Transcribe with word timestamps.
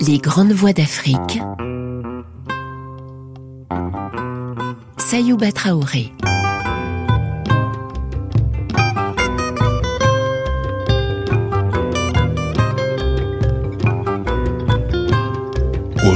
Les 0.00 0.18
grandes 0.18 0.52
voix 0.52 0.72
d'Afrique. 0.72 1.40
Sayouba 4.98 5.52
Traoré. 5.52 6.12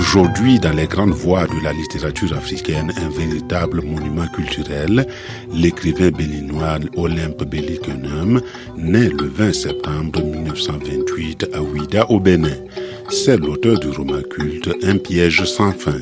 Aujourd'hui, 0.01 0.59
dans 0.59 0.73
les 0.73 0.87
grandes 0.87 1.13
voies 1.13 1.47
de 1.47 1.63
la 1.63 1.75
littérature 1.75 2.33
africaine, 2.33 2.91
un 2.97 3.11
véritable 3.11 3.83
monument 3.83 4.27
culturel, 4.29 5.07
l'écrivain 5.53 6.11
béninois 6.11 6.79
Olympe 6.97 7.45
Bellikenum, 7.45 8.41
né 8.79 9.11
le 9.11 9.29
20 9.29 9.53
septembre 9.53 10.23
1928 10.23 11.51
à 11.53 11.61
Ouida 11.61 12.11
au 12.11 12.19
Bénin. 12.19 12.57
C'est 13.11 13.37
l'auteur 13.37 13.79
du 13.79 13.89
roman 13.89 14.23
culte 14.23 14.71
Un 14.83 14.97
piège 14.97 15.45
sans 15.45 15.73
fin. 15.73 16.01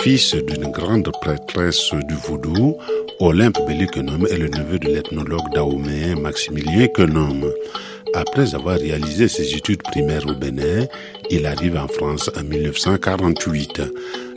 Fils 0.00 0.34
d'une 0.34 0.70
grande 0.70 1.10
prêtresse 1.22 1.90
du 2.06 2.14
vaudou, 2.14 2.76
Olympe 3.20 3.58
Bellikenum 3.66 4.28
est 4.30 4.38
le 4.38 4.48
neveu 4.48 4.78
de 4.78 4.86
l'ethnologue 4.86 5.52
dahoméen 5.52 6.20
Maximilien 6.20 6.86
Kenum. 6.86 7.50
Après 8.14 8.54
avoir 8.54 8.78
réalisé 8.78 9.26
ses 9.26 9.56
études 9.56 9.82
primaires 9.82 10.26
au 10.28 10.34
Bénin, 10.34 10.86
il 11.28 11.44
arrive 11.46 11.76
en 11.76 11.88
France 11.88 12.30
en 12.38 12.44
1948. 12.44 13.82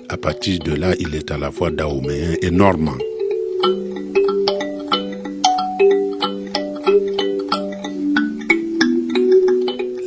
À 0.09 0.17
partir 0.17 0.59
de 0.59 0.73
là, 0.73 0.95
il 0.99 1.13
est 1.13 1.29
à 1.29 1.37
la 1.37 1.51
fois 1.51 1.69
dahoméen 1.69 2.35
et 2.41 2.49
normand. 2.49 2.97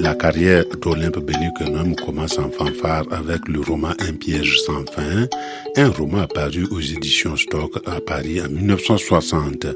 La 0.05 0.15
carrière 0.15 0.67
d'Olympe 0.83 1.25
Bellikenum 1.25 1.97
commence 1.97 2.39
en 2.39 2.51
fanfare 2.51 3.07
avec 3.11 3.49
le 3.49 3.61
roman 3.61 3.95
Un 4.01 4.13
piège 4.13 4.61
sans 4.61 4.85
fin, 4.85 5.27
un 5.79 5.89
roman 5.89 6.19
apparu 6.19 6.67
aux 6.71 6.81
éditions 6.81 7.39
Stock 7.39 7.73
à 7.87 8.03
Paris 8.03 8.39
en 8.43 8.51
1960. 8.51 9.67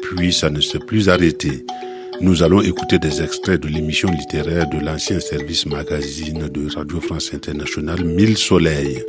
Puis 0.00 0.32
ça 0.32 0.48
ne 0.48 0.62
s'est 0.62 0.78
plus 0.78 1.10
arrêté. 1.10 1.66
Nous 2.22 2.42
allons 2.42 2.62
écouter 2.62 2.98
des 2.98 3.20
extraits 3.20 3.60
de 3.60 3.68
l'émission 3.68 4.10
littéraire 4.10 4.66
de 4.66 4.78
l'ancien 4.78 5.20
service 5.20 5.66
magazine 5.66 6.48
de 6.48 6.74
Radio 6.74 6.98
France 6.98 7.34
Internationale 7.34 8.02
Mille 8.02 8.38
Soleils. 8.38 9.04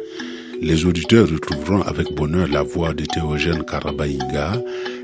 Les 0.62 0.84
auditeurs 0.86 1.30
retrouveront 1.30 1.82
avec 1.84 2.14
bonheur 2.14 2.50
la 2.50 2.64
voix 2.64 2.94
de 2.94 3.06
Théogène 3.06 3.64
Karabaïga, 3.64 4.62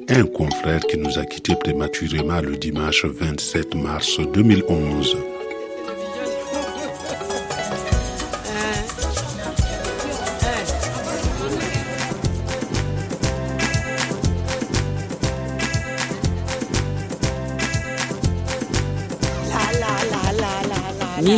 un 0.09 0.25
confrère 0.25 0.81
qui 0.81 0.97
nous 0.97 1.17
a 1.17 1.23
quittés 1.23 1.55
prématurément 1.55 2.41
le 2.41 2.57
dimanche 2.57 3.05
27 3.05 3.75
mars 3.75 4.19
2011. 4.33 5.15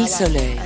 Mille 0.05 0.13
soleils. 0.13 0.59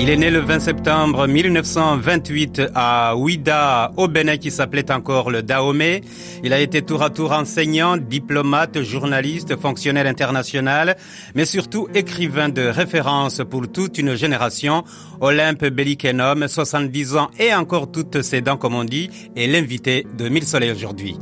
Il 0.00 0.12
est 0.12 0.16
né 0.16 0.30
le 0.30 0.38
20 0.38 0.60
septembre 0.60 1.26
1928 1.26 2.62
à 2.74 3.14
Ouida, 3.14 3.92
au 3.96 4.08
Bénin, 4.08 4.38
qui 4.38 4.50
s'appelait 4.50 4.90
encore 4.90 5.30
le 5.30 5.42
Dahomey. 5.42 6.00
Il 6.42 6.52
a 6.52 6.60
été 6.60 6.82
tour 6.82 7.02
à 7.02 7.10
tour 7.10 7.32
enseignant, 7.32 7.96
diplomate, 7.96 8.82
journaliste, 8.82 9.56
fonctionnaire 9.56 10.06
international, 10.06 10.96
mais 11.34 11.44
surtout 11.44 11.88
écrivain 11.94 12.48
de 12.48 12.62
référence 12.62 13.42
pour 13.48 13.70
toute 13.70 13.98
une 13.98 14.14
génération. 14.14 14.84
Olympe 15.20 15.66
Bellikenum, 15.66 16.46
70 16.48 17.16
ans 17.16 17.30
et 17.38 17.54
encore 17.54 17.90
toutes 17.90 18.22
ses 18.22 18.40
dents, 18.40 18.56
comme 18.56 18.74
on 18.74 18.84
dit, 18.84 19.10
est 19.36 19.46
l'invité 19.46 20.06
de 20.16 20.28
Mille 20.28 20.46
Soleils 20.46 20.72
aujourd'hui. 20.72 21.16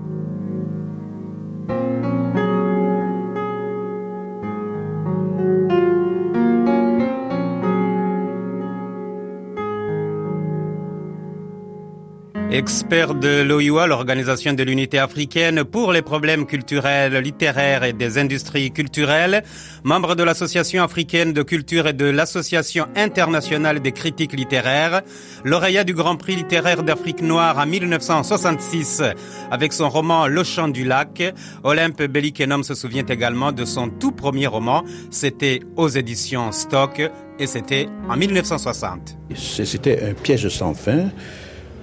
Expert 12.56 13.14
de 13.14 13.42
l'OIWA, 13.42 13.86
l'Organisation 13.86 14.54
de 14.54 14.62
l'Unité 14.62 14.98
africaine 14.98 15.62
pour 15.62 15.92
les 15.92 16.00
problèmes 16.00 16.46
culturels, 16.46 17.12
littéraires 17.18 17.84
et 17.84 17.92
des 17.92 18.16
industries 18.16 18.70
culturelles, 18.70 19.44
membre 19.84 20.14
de 20.14 20.22
l'Association 20.22 20.82
africaine 20.82 21.34
de 21.34 21.42
culture 21.42 21.86
et 21.86 21.92
de 21.92 22.06
l'Association 22.06 22.86
internationale 22.96 23.80
des 23.80 23.92
critiques 23.92 24.32
littéraires, 24.32 25.02
lauréat 25.44 25.84
du 25.84 25.92
Grand 25.92 26.16
Prix 26.16 26.36
littéraire 26.36 26.82
d'Afrique 26.82 27.20
noire 27.20 27.58
en 27.58 27.66
1966 27.66 29.02
avec 29.50 29.74
son 29.74 29.90
roman 29.90 30.26
Le 30.26 30.42
Chant 30.42 30.68
du 30.68 30.84
lac, 30.86 31.34
Olympe 31.62 32.04
Bellikenum 32.04 32.64
se 32.64 32.74
souvient 32.74 33.04
également 33.04 33.52
de 33.52 33.66
son 33.66 33.90
tout 33.90 34.12
premier 34.12 34.46
roman, 34.46 34.82
c'était 35.10 35.60
aux 35.76 35.90
éditions 35.90 36.52
Stock 36.52 37.02
et 37.38 37.46
c'était 37.46 37.86
en 38.08 38.16
1960. 38.16 39.18
C'était 39.34 40.02
un 40.02 40.14
piège 40.14 40.48
sans 40.48 40.72
fin 40.72 41.10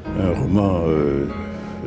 un 0.06 0.34
roman 0.40 0.84
euh, 0.88 1.28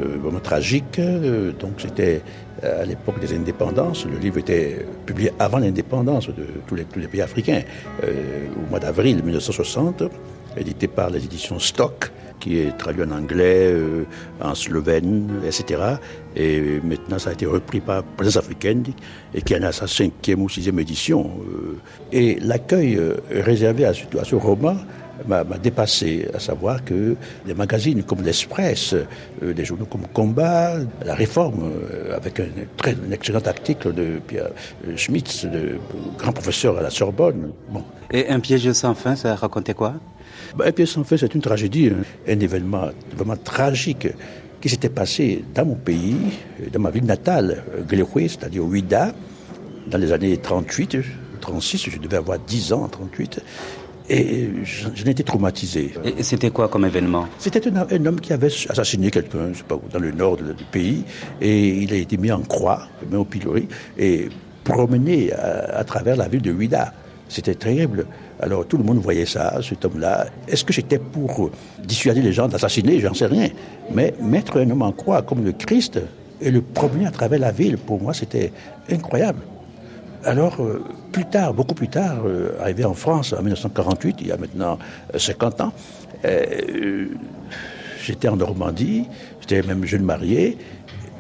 euh, 0.02 0.40
tragique. 0.42 0.98
Euh, 0.98 1.52
donc 1.52 1.72
c'était 1.78 2.22
à 2.62 2.84
l'époque 2.84 3.20
des 3.20 3.34
indépendances. 3.34 4.06
Le 4.06 4.18
livre 4.18 4.38
était 4.38 4.86
publié 5.04 5.32
avant 5.38 5.58
l'indépendance 5.58 6.28
de 6.28 6.46
tous 6.66 6.74
les, 6.74 6.84
tous 6.84 6.98
les, 6.98 7.08
pays 7.08 7.20
africains, 7.20 7.62
au 8.02 8.70
mois 8.70 8.80
d'avril 8.80 9.22
1960, 9.22 10.04
édité 10.56 10.88
par 10.88 11.10
les 11.10 11.22
éditions 11.22 11.58
Stock, 11.58 12.10
qui 12.40 12.58
est 12.58 12.76
traduit 12.78 13.02
en 13.02 13.10
anglais, 13.10 13.74
en 14.40 14.54
slovène, 14.54 15.42
etc. 15.44 15.96
Et 16.34 16.80
maintenant, 16.82 17.18
ça 17.18 17.30
a 17.30 17.32
été 17.34 17.44
repris 17.44 17.80
par 17.80 18.02
Présence 18.02 18.38
africaine, 18.38 18.84
et 19.34 19.42
qui 19.42 19.54
en 19.54 19.62
a 19.62 19.72
sa 19.72 19.86
cinquième 19.86 20.40
ou 20.40 20.48
sixième 20.48 20.78
édition. 20.78 21.30
Et 22.10 22.38
l'accueil 22.40 22.98
réservé 23.30 23.84
à 23.84 23.92
ce 23.92 24.34
roman 24.34 24.76
m'a 25.26 25.44
dépassé, 25.58 26.28
à 26.34 26.38
savoir 26.38 26.84
que 26.84 27.16
des 27.46 27.54
magazines 27.54 28.02
comme 28.02 28.22
l'Express, 28.22 28.94
euh, 28.94 29.52
des 29.52 29.64
journaux 29.64 29.86
comme 29.86 30.06
Combat, 30.12 30.78
La 31.04 31.14
Réforme, 31.14 31.64
euh, 31.64 32.16
avec 32.16 32.40
un, 32.40 32.46
très, 32.76 32.92
un 32.92 33.10
excellent 33.12 33.40
article 33.40 33.94
de 33.94 34.20
Pierre 34.26 34.50
euh, 34.86 34.96
Schmitz, 34.96 35.44
de, 35.44 35.78
grand 36.18 36.32
professeur 36.32 36.78
à 36.78 36.82
la 36.82 36.90
Sorbonne. 36.90 37.52
Bon. 37.70 37.82
Et 38.10 38.28
Un 38.28 38.40
piège 38.40 38.70
sans 38.72 38.94
fin, 38.94 39.16
ça 39.16 39.34
racontait 39.34 39.74
quoi? 39.74 39.94
Ben, 40.56 40.66
Un 40.66 40.72
piège 40.72 40.88
sans 40.88 41.04
fin, 41.04 41.16
c'est 41.16 41.34
une 41.34 41.40
tragédie, 41.40 41.90
un, 41.90 42.32
un 42.32 42.40
événement 42.40 42.88
vraiment 43.16 43.36
tragique 43.36 44.08
qui 44.60 44.68
s'était 44.68 44.88
passé 44.88 45.44
dans 45.54 45.66
mon 45.66 45.74
pays, 45.74 46.16
dans 46.72 46.80
ma 46.80 46.90
ville 46.90 47.04
natale, 47.04 47.62
Gléroué, 47.86 48.28
c'est-à-dire 48.28 48.64
Ouida, 48.64 49.12
dans 49.86 49.98
les 49.98 50.12
années 50.12 50.36
38, 50.36 50.98
36, 51.40 51.90
je 51.90 51.98
devais 51.98 52.16
avoir 52.16 52.38
10 52.38 52.72
ans 52.72 52.82
en 52.84 52.88
38, 52.88 53.40
et 54.08 54.48
j'en 54.64 55.10
étais 55.10 55.22
traumatisé. 55.22 55.94
Et 56.04 56.22
c'était 56.22 56.50
quoi 56.50 56.68
comme 56.68 56.84
événement? 56.84 57.26
C'était 57.38 57.66
un, 57.68 57.86
un, 57.90 58.06
homme 58.06 58.20
qui 58.20 58.32
avait 58.32 58.52
assassiné 58.68 59.10
quelqu'un, 59.10 59.52
je 59.52 59.58
sais 59.58 59.64
pas, 59.64 59.78
dans 59.92 59.98
le 59.98 60.12
nord 60.12 60.36
du 60.36 60.64
pays, 60.70 61.04
et 61.40 61.68
il 61.68 61.92
a 61.92 61.96
été 61.96 62.16
mis 62.16 62.30
en 62.30 62.40
croix, 62.40 62.88
mis 63.10 63.16
au 63.16 63.24
pilori, 63.24 63.68
et 63.98 64.28
promené 64.64 65.32
à, 65.32 65.78
à 65.78 65.84
travers 65.84 66.16
la 66.16 66.28
ville 66.28 66.42
de 66.42 66.52
Ouida. 66.52 66.92
C'était 67.28 67.54
terrible. 67.54 68.06
Alors 68.38 68.66
tout 68.66 68.76
le 68.76 68.84
monde 68.84 68.98
voyait 68.98 69.26
ça, 69.26 69.58
cet 69.62 69.84
homme-là. 69.84 70.26
Est-ce 70.46 70.64
que 70.64 70.72
j'étais 70.72 70.98
pour 70.98 71.50
dissuader 71.82 72.22
les 72.22 72.32
gens 72.32 72.46
d'assassiner? 72.46 73.00
J'en 73.00 73.14
sais 73.14 73.26
rien. 73.26 73.48
Mais 73.92 74.14
mettre 74.20 74.58
un 74.58 74.70
homme 74.70 74.82
en 74.82 74.92
croix 74.92 75.22
comme 75.22 75.44
le 75.44 75.52
Christ 75.52 75.98
et 76.40 76.50
le 76.50 76.60
promener 76.60 77.06
à 77.06 77.10
travers 77.10 77.40
la 77.40 77.50
ville, 77.50 77.78
pour 77.78 78.00
moi, 78.00 78.14
c'était 78.14 78.52
incroyable. 78.90 79.40
Alors, 80.26 80.60
euh, 80.60 80.82
plus 81.12 81.24
tard, 81.24 81.54
beaucoup 81.54 81.74
plus 81.74 81.86
tard, 81.86 82.22
euh, 82.26 82.58
arrivé 82.60 82.84
en 82.84 82.94
France 82.94 83.32
en 83.32 83.42
1948, 83.42 84.16
il 84.22 84.26
y 84.26 84.32
a 84.32 84.36
maintenant 84.36 84.76
50 85.14 85.60
ans, 85.60 85.72
euh, 86.24 87.06
j'étais 88.02 88.26
en 88.26 88.34
Normandie, 88.34 89.04
j'étais 89.40 89.62
même 89.62 89.84
jeune 89.84 90.02
marié, 90.02 90.58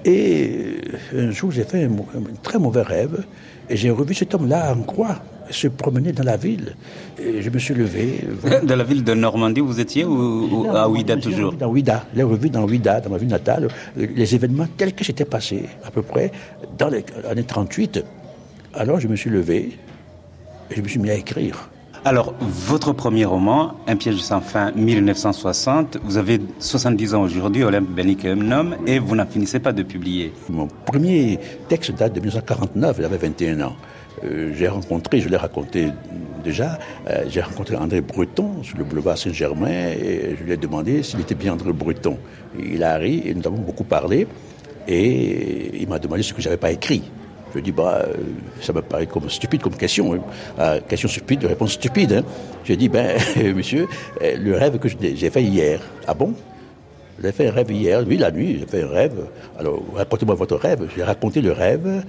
et 0.04 0.78
un 1.16 1.30
jour 1.30 1.52
j'ai 1.52 1.62
fait 1.62 1.84
un, 1.84 1.92
un, 1.92 2.24
très 2.42 2.58
mauvais 2.58 2.82
rêve, 2.82 3.24
et 3.70 3.76
j'ai 3.76 3.90
revu 3.90 4.12
cet 4.12 4.34
homme-là 4.34 4.74
en 4.74 4.82
croix. 4.82 5.20
se 5.50 5.68
promener 5.68 6.10
dans 6.10 6.24
la 6.24 6.36
ville. 6.36 6.74
Et 7.22 7.40
je 7.40 7.50
me 7.50 7.58
suis 7.60 7.74
levé. 7.74 8.24
Dans 8.64 8.76
la 8.82 8.82
ville 8.82 9.04
de 9.04 9.14
Normandie, 9.14 9.60
vous 9.60 9.78
étiez 9.78 10.04
ou, 10.04 10.66
à 10.74 10.88
Ouida 10.88 11.16
toujours? 11.16 11.52
Dans 11.52 11.68
Ouida, 11.68 12.04
les 12.14 12.24
revues 12.24 12.50
dans 12.50 12.64
Ouida, 12.64 13.00
dans 13.00 13.10
ma 13.10 13.18
ville 13.18 13.28
natale, 13.28 13.68
les 13.96 14.34
événements 14.34 14.66
tels 14.76 14.92
que 14.92 15.04
j'étais 15.04 15.24
passé, 15.24 15.66
à 15.84 15.92
peu 15.92 16.02
près, 16.02 16.32
dans 16.76 16.88
les 16.88 17.04
années 17.30 17.44
38. 17.44 18.04
Alors 18.78 19.00
je 19.00 19.08
me 19.08 19.16
suis 19.16 19.30
levé 19.30 19.78
et 20.70 20.74
je 20.74 20.82
me 20.82 20.88
suis 20.88 20.98
mis 20.98 21.10
à 21.10 21.14
écrire. 21.14 21.70
Alors, 22.04 22.34
votre 22.40 22.92
premier 22.92 23.24
roman, 23.24 23.74
Un 23.88 23.96
piège 23.96 24.18
sans 24.18 24.42
fin, 24.42 24.70
1960, 24.72 25.96
vous 26.04 26.18
avez 26.18 26.40
70 26.60 27.14
ans 27.14 27.22
aujourd'hui, 27.22 27.64
Olympe 27.64 27.88
Bennicum 27.88 28.76
et 28.86 28.98
vous 28.98 29.16
n'en 29.16 29.26
finissez 29.26 29.60
pas 29.60 29.72
de 29.72 29.82
publier. 29.82 30.32
Mon 30.50 30.68
premier 30.68 31.40
texte 31.68 31.92
date 31.92 32.12
de 32.12 32.20
1949, 32.20 33.00
j'avais 33.00 33.16
21 33.16 33.60
ans. 33.62 33.76
Euh, 34.24 34.52
j'ai 34.54 34.68
rencontré, 34.68 35.20
je 35.20 35.28
l'ai 35.30 35.36
raconté 35.36 35.88
déjà, 36.44 36.78
euh, 37.08 37.24
j'ai 37.28 37.40
rencontré 37.40 37.76
André 37.76 38.02
Breton 38.02 38.62
sur 38.62 38.76
le 38.76 38.84
boulevard 38.84 39.16
Saint-Germain 39.16 39.68
et 39.68 40.36
je 40.38 40.44
lui 40.44 40.52
ai 40.52 40.56
demandé 40.56 41.02
s'il 41.02 41.20
était 41.20 41.34
bien 41.34 41.54
André 41.54 41.72
Breton. 41.72 42.18
Il 42.62 42.84
a 42.84 42.96
ri 42.98 43.22
et 43.24 43.34
nous 43.34 43.46
avons 43.46 43.58
beaucoup 43.58 43.84
parlé 43.84 44.28
et 44.86 45.82
il 45.82 45.88
m'a 45.88 45.98
demandé 45.98 46.22
ce 46.22 46.34
que 46.34 46.42
j'avais 46.42 46.56
pas 46.58 46.70
écrit. 46.70 47.02
Je 47.56 47.60
dis, 47.60 47.72
bah, 47.72 48.02
euh, 48.06 48.14
ça 48.60 48.72
me 48.72 48.82
paraît 48.82 49.06
comme 49.06 49.30
stupide 49.30 49.62
comme 49.62 49.76
question. 49.76 50.14
Hein. 50.58 50.78
question 50.88 51.08
stupide, 51.08 51.44
réponse 51.44 51.72
stupide. 51.72 52.12
Hein. 52.12 52.22
Je 52.64 52.74
dis, 52.74 52.88
ben, 52.88 53.18
monsieur, 53.56 53.88
le 54.20 54.54
rêve 54.54 54.78
que 54.78 54.88
j'ai 54.88 55.30
fait 55.30 55.42
hier. 55.42 55.80
Ah 56.06 56.14
bon? 56.14 56.34
J'ai 57.22 57.32
fait 57.32 57.48
un 57.48 57.52
rêve 57.52 57.72
hier. 57.72 58.04
Oui, 58.06 58.18
la 58.18 58.30
nuit, 58.30 58.58
j'ai 58.60 58.66
fait 58.66 58.82
un 58.82 58.88
rêve. 58.88 59.26
Alors, 59.58 59.82
racontez-moi 59.94 60.34
votre 60.34 60.56
rêve. 60.56 60.88
J'ai 60.94 61.02
raconté 61.02 61.40
le 61.40 61.52
rêve 61.52 62.04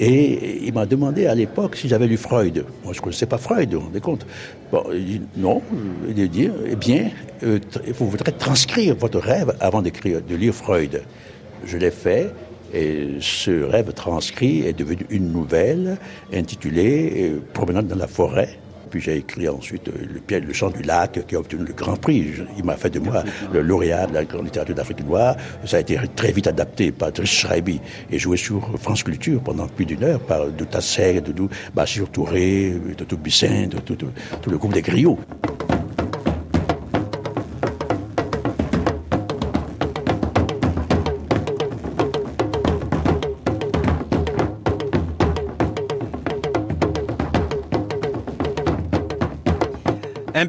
et 0.00 0.64
il 0.64 0.72
m'a 0.72 0.86
demandé 0.86 1.26
à 1.26 1.34
l'époque 1.34 1.76
si 1.76 1.88
j'avais 1.88 2.06
lu 2.06 2.16
Freud. 2.16 2.64
Moi, 2.84 2.92
je 2.92 2.98
ne 2.98 3.02
connaissais 3.02 3.26
pas 3.26 3.38
Freud, 3.38 3.72
vous 3.72 3.80
vous 3.80 3.86
rendez 3.86 4.00
compte? 4.00 4.26
Bon, 4.72 4.84
il 4.92 5.04
dit 5.04 5.22
non. 5.36 5.62
Il 6.08 6.28
dit, 6.28 6.50
eh 6.66 6.76
bien, 6.76 7.10
euh, 7.44 7.58
vous 7.94 8.10
faudrait 8.10 8.32
transcrire 8.32 8.96
votre 8.96 9.18
rêve 9.18 9.54
avant 9.60 9.82
de 9.82 9.90
lire 10.34 10.54
Freud. 10.54 11.02
Je 11.64 11.76
l'ai 11.76 11.90
fait. 11.90 12.32
Et 12.72 13.16
ce 13.20 13.62
rêve 13.62 13.92
transcrit 13.92 14.66
est 14.66 14.72
devenu 14.72 15.06
une 15.10 15.32
nouvelle 15.32 15.98
intitulée 16.32 17.30
euh, 17.32 17.40
Promenade 17.52 17.86
dans 17.86 17.96
la 17.96 18.06
forêt 18.06 18.58
puis 18.88 19.00
j'ai 19.00 19.16
écrit 19.16 19.48
ensuite 19.48 19.88
euh, 19.88 20.40
le, 20.40 20.52
chant 20.52 20.70
du 20.70 20.82
lac 20.82 21.26
qui 21.26 21.36
a 21.36 21.38
obtenu 21.38 21.64
le 21.64 21.72
Grand 21.72 21.96
Prix. 21.96 22.32
Il 22.56 22.64
m'a 22.64 22.76
fait 22.76 22.90
de 22.90 22.98
moi 22.98 23.22
le 23.52 23.60
lauréat 23.60 24.06
de 24.06 24.14
la 24.14 24.24
grande 24.24 24.46
littérature 24.46 24.74
d'Afrique 24.74 25.04
noire. 25.06 25.36
Ça 25.64 25.76
a 25.76 25.80
été 25.80 25.98
très 26.16 26.32
vite 26.32 26.46
adapté 26.46 26.90
par 26.90 27.12
Driss 27.12 27.30
Schreiby 27.30 27.80
et 28.10 28.18
joué 28.18 28.36
sur 28.36 28.68
France 28.80 29.02
Culture 29.02 29.40
pendant 29.40 29.66
plus 29.66 29.84
d'une 29.84 30.02
heure 30.02 30.20
par 30.20 30.46
Douta 30.48 30.80
Sey, 30.80 31.20
Doudou 31.20 31.48
Bachir 31.74 32.08
Touré, 32.10 32.74
Doudou 32.96 33.16
Bissin, 33.16 33.68
tout 33.84 34.50
le 34.50 34.58
groupe 34.58 34.72
des 34.72 34.82
griots. 34.82 35.18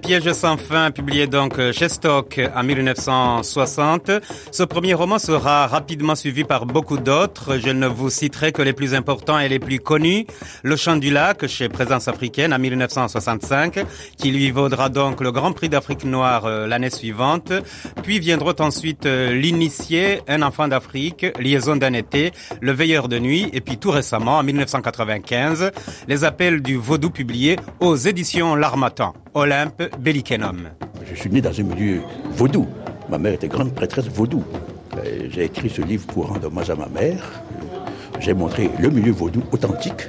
Piège 0.10 0.32
sans 0.32 0.58
fin, 0.58 0.90
publié 0.90 1.28
donc 1.28 1.60
euh, 1.60 1.72
chez 1.72 1.88
Stock 1.88 2.42
en 2.56 2.64
1960. 2.64 4.10
Ce 4.52 4.64
premier 4.64 4.96
roman 4.96 5.20
sera 5.20 5.68
rapidement 5.68 6.16
suivi 6.16 6.44
par 6.44 6.66
beaucoup 6.66 6.98
d'autres. 6.98 7.60
Je 7.60 7.70
ne 7.70 7.86
vous 7.86 8.10
citerai 8.10 8.52
que 8.52 8.64
les 8.64 8.74
plus 8.74 8.96
importants 8.96 9.38
et 9.38 9.48
les 9.48 9.60
plus 9.60 9.78
connus. 9.78 10.26
Le 10.64 10.76
Chant 10.76 10.96
du 10.96 11.12
Lac 11.12 11.46
chez 11.46 11.70
Présence 11.70 12.08
africaine 12.08 12.56
en 12.56 12.58
1965, 12.58 13.86
qui 14.18 14.32
lui 14.32 14.50
vaudra 14.50 14.90
donc 14.90 15.22
le 15.22 15.32
Grand 15.32 15.52
Prix 15.52 15.70
d'Afrique 15.70 16.06
noire 16.06 16.46
euh, 16.46 16.66
l'année 16.66 16.90
suivante. 16.90 17.54
Puis 18.02 18.18
viendront 18.18 18.56
ensuite 18.58 19.06
euh, 19.06 19.32
L'initié, 19.32 20.22
Un 20.28 20.42
enfant 20.42 20.68
d'Afrique, 20.68 21.28
Liaison 21.40 21.76
d'un 21.76 21.94
été, 21.94 22.32
Le 22.62 22.72
veilleur 22.72 23.10
de 23.10 23.20
nuit, 23.20 23.48
et 23.54 23.62
puis 23.62 23.78
tout 23.78 23.92
récemment, 23.92 24.40
en 24.40 24.44
1995, 24.44 25.70
Les 26.08 26.24
appels 26.24 26.64
du 26.64 26.78
vaudou 26.78 27.12
publiés 27.12 27.58
aux 27.80 27.96
éditions 27.96 28.56
L'Armatan. 28.56 29.14
Olympe 29.34 29.84
Je 30.06 31.16
suis 31.16 31.30
né 31.30 31.42
dans 31.42 31.60
un 31.60 31.64
milieu 31.64 32.02
vaudou. 32.32 32.68
Ma 33.10 33.18
mère 33.18 33.34
était 33.34 33.50
grande 33.50 33.74
prêtresse 33.74 34.08
vaudou. 34.08 34.44
Euh, 34.98 35.28
j'ai 35.30 35.46
écrit 35.46 35.70
ce 35.70 35.82
livre 35.82 36.06
pour 36.08 36.28
rendre 36.28 36.48
hommage 36.48 36.70
à 36.70 36.76
ma 36.76 36.88
mère. 36.88 37.42
J'ai 38.20 38.34
montré 38.34 38.70
le 38.80 38.90
milieu 38.90 39.12
vaudou 39.12 39.42
authentique 39.52 40.08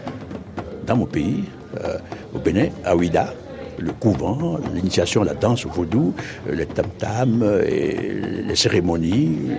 dans 0.86 0.96
mon 0.96 1.06
pays, 1.06 1.44
euh, 1.84 1.98
au 2.34 2.38
Bénin, 2.38 2.68
à 2.84 2.94
Ouida, 2.94 3.34
le 3.78 3.92
couvent, 3.92 4.58
l'initiation 4.72 5.24
la 5.24 5.34
danse 5.34 5.66
vaudou, 5.66 6.14
euh, 6.48 6.54
les 6.54 6.66
tam-tams, 6.66 7.44
les 7.64 8.56
cérémonies, 8.56 9.56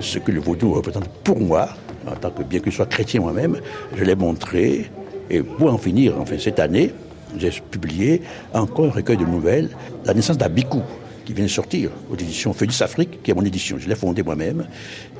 ce 0.00 0.18
que 0.20 0.30
le 0.30 0.40
vaudou 0.40 0.74
représente 0.74 1.08
pour 1.24 1.40
moi, 1.40 1.68
en 2.06 2.14
tant 2.14 2.30
que 2.30 2.42
bien 2.44 2.60
que 2.60 2.70
je 2.70 2.76
sois 2.76 2.86
chrétien 2.86 3.20
moi-même, 3.20 3.56
je 3.96 4.04
l'ai 4.04 4.14
montré. 4.14 4.90
Et 5.30 5.42
pour 5.42 5.72
en 5.72 5.78
finir, 5.78 6.14
enfin 6.20 6.36
cette 6.38 6.60
année, 6.60 6.92
j'ai 7.38 7.50
publié 7.70 8.22
encore 8.52 8.86
un 8.86 8.90
recueil 8.90 9.16
de 9.16 9.24
nouvelles, 9.24 9.70
La 10.04 10.14
naissance 10.14 10.38
d'Abikou, 10.38 10.82
qui 11.24 11.32
vient 11.32 11.44
de 11.44 11.50
sortir 11.50 11.90
aux 12.10 12.14
éditions 12.14 12.52
Félix 12.52 12.82
Afrique, 12.82 13.22
qui 13.22 13.30
est 13.30 13.34
mon 13.34 13.44
édition. 13.44 13.76
Je 13.78 13.88
l'ai 13.88 13.94
fondé 13.94 14.22
moi-même. 14.22 14.66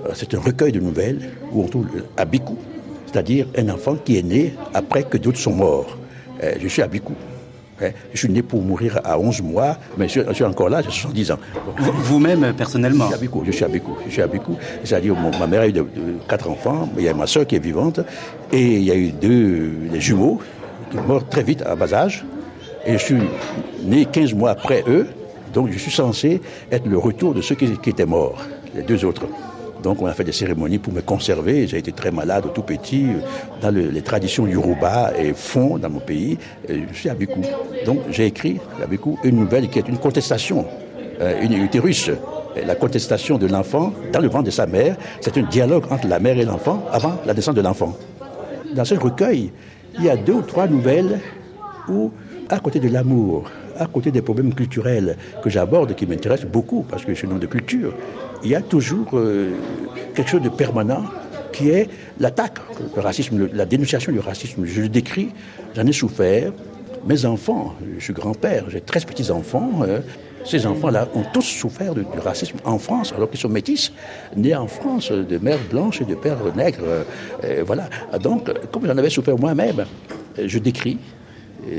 Euh, 0.05 0.11
c'est 0.15 0.35
un 0.35 0.41
recueil 0.41 0.73
de 0.73 0.81
nouvelles 0.81 1.31
où 1.53 1.63
on 1.63 1.69
trouve 1.69 1.87
Abikou, 2.17 2.59
c'est-à-dire 3.07 3.47
un 3.57 3.69
enfant 3.71 3.97
qui 3.97 4.19
est 4.19 4.23
né 4.23 4.55
après 4.75 5.05
que 5.05 5.17
d'autres 5.17 5.39
sont 5.39 5.55
morts. 5.55 5.99
Euh, 6.43 6.55
je 6.61 6.69
suis 6.69 6.83
Abikou. 6.83 7.15
Hein. 7.81 7.91
Je 8.13 8.19
suis 8.19 8.29
né 8.29 8.43
pour 8.43 8.63
mourir 8.63 9.01
à 9.03 9.19
11 9.19 9.43
mois, 9.43 9.79
mais 9.97 10.09
je 10.09 10.21
suis 10.33 10.45
encore 10.45 10.69
là, 10.69 10.83
j'ai 10.83 10.91
70 10.91 11.33
ans. 11.33 11.39
Vous-même, 11.79 12.53
personnellement? 12.55 13.05
Je 13.05 13.09
suis 13.09 13.15
Abikou, 13.15 13.43
je 13.47 13.51
suis 13.53 13.65
Abikou. 13.65 13.97
Je 14.07 14.13
suis 14.13 14.23
Abikou. 14.23 14.57
C'est-à-dire, 14.85 15.17
ma 15.17 15.47
mère 15.47 15.63
a 15.63 15.69
eu 15.69 15.75
quatre 16.29 16.49
enfants, 16.51 16.89
il 16.97 17.05
y 17.05 17.09
a 17.09 17.15
ma 17.15 17.27
soeur 17.27 17.47
qui 17.47 17.57
est 17.57 17.65
vivante, 17.65 18.01
et 18.53 18.63
il 18.63 18.85
y 18.85 18.91
a 18.91 18.95
eu 18.95 19.11
deux 19.11 19.71
des 19.91 20.01
jumeaux 20.01 20.41
mort 21.01 21.29
très 21.29 21.43
vite 21.43 21.63
à 21.63 21.75
bas 21.77 21.93
âge. 21.93 22.25
Et 22.87 22.95
je 22.95 22.99
suis 22.99 23.19
né 23.83 24.05
15 24.05 24.35
mois 24.35 24.51
après 24.51 24.85
eux. 24.89 25.07
Donc 25.53 25.71
je 25.71 25.79
suis 25.79 25.91
censé 25.91 26.41
être 26.71 26.87
le 26.87 26.99
retour 26.99 27.35
de 27.35 27.41
ceux 27.41 27.55
qui, 27.55 27.67
étaient 27.67 28.07
morts, 28.07 28.43
les 28.75 28.83
deux 28.83 29.05
autres. 29.05 29.27
Donc 29.83 30.01
on 30.03 30.07
a 30.07 30.15
fait 30.15 30.25
des 30.25 30.33
cérémonies 30.33 30.79
pour 30.79 30.93
me 30.93 31.01
conserver. 31.01 31.67
J'ai 31.69 31.79
été 31.79 31.93
très 31.93 32.11
malade 32.11 32.45
tout 32.55 32.63
petit, 32.63 33.07
dans 33.61 33.71
les 33.71 34.03
traditions 34.03 34.47
Yoruba 34.47 35.13
et 35.17 35.33
fond 35.35 35.79
dans 35.79 35.91
mon 35.91 36.01
pays. 36.01 36.39
je 36.69 36.95
suis 36.95 37.09
à 37.09 37.15
Bikou. 37.15 37.43
Donc 37.87 38.01
j'ai 38.11 38.27
écrit 38.27 38.59
à 38.83 38.87
Bikou 38.87 39.19
une 39.23 39.37
nouvelle 39.37 39.69
qui 39.69 39.79
est 39.79 39.89
une 39.89 39.99
contestation, 39.99 40.67
euh, 41.21 41.41
une 41.43 41.53
utérus. 41.53 42.11
La 42.67 42.77
contestation 42.77 43.37
de 43.37 43.47
l'enfant 43.47 43.93
dans 44.13 44.21
le 44.21 44.29
ventre 44.29 44.45
de 44.45 44.51
sa 44.51 44.67
mère, 44.67 44.97
c'est 45.21 45.37
un 45.37 45.43
dialogue 45.43 45.85
entre 45.91 46.07
la 46.07 46.19
mère 46.21 46.39
et 46.39 46.45
l'enfant 46.45 46.85
avant 46.91 47.17
la 47.27 47.35
naissance 47.35 47.55
de 47.55 47.61
l'enfant. 47.61 47.97
Dans 48.75 48.85
ce 48.85 48.95
recueil, 48.95 49.51
il 49.99 50.05
y 50.05 50.11
a 50.11 50.17
deux 50.17 50.35
ou 50.35 50.43
trois 50.43 50.67
nouvelles 50.67 51.21
où, 51.89 52.11
à 52.49 52.59
côté 52.59 52.81
de 52.81 52.89
l'amour, 52.89 53.51
à 53.77 53.87
côté 53.87 54.11
des 54.11 54.23
problèmes 54.23 54.55
culturels 54.55 55.17
que 55.43 55.51
j'aborde, 55.51 55.95
qui 55.95 56.07
m'intéressent 56.07 56.51
beaucoup, 56.51 56.85
parce 56.89 57.05
que 57.05 57.13
je 57.13 57.19
suis 57.19 57.29
nom 57.29 57.39
de 57.39 57.47
culture, 57.47 57.95
il 58.43 58.51
y 58.51 58.55
a 58.55 58.63
toujours 58.63 59.11
euh, 59.15 59.53
quelque 60.15 60.31
chose 60.31 60.43
de 60.43 60.49
permanent 60.49 61.05
qui 61.53 61.71
est 61.71 61.89
l'attaque, 62.19 62.59
le 62.95 63.01
racisme, 63.01 63.49
la 63.53 63.65
dénonciation 63.65 64.13
du 64.13 64.19
racisme. 64.19 64.65
Je 64.65 64.83
le 64.83 64.89
décris, 64.89 65.31
j'en 65.75 65.87
ai 65.87 65.93
souffert. 65.93 66.53
Mes 67.07 67.27
enfants, 67.27 67.75
je 67.99 68.03
suis 68.03 68.13
grand-père, 68.13 68.65
j'ai 68.71 68.81
13 68.81 69.05
petits-enfants. 69.05 69.71
Euh, 69.83 70.01
ces 70.45 70.67
enfants-là 70.67 71.09
ont 71.15 71.25
tous 71.33 71.43
souffert 71.43 71.95
du 71.95 72.05
racisme 72.23 72.59
en 72.65 72.79
France, 72.79 73.13
alors 73.17 73.31
qu'ils 73.31 73.41
sont 73.41 73.49
métis, 73.49 73.93
nés 74.37 74.55
en 74.55 74.67
France, 74.67 75.11
de 75.11 75.39
mères 75.39 75.59
blanches 75.71 76.01
et 76.03 76.05
de 76.05 76.15
pères 76.15 76.55
nègres. 76.55 77.05
Euh, 77.45 77.65
voilà. 77.67 77.89
Donc, 78.21 78.53
comme 78.71 78.87
j'en 78.87 78.97
avais 78.97 79.11
souffert 79.11 79.39
moi-même, 79.39 79.85
je 80.45 80.59
décris, 80.59 80.99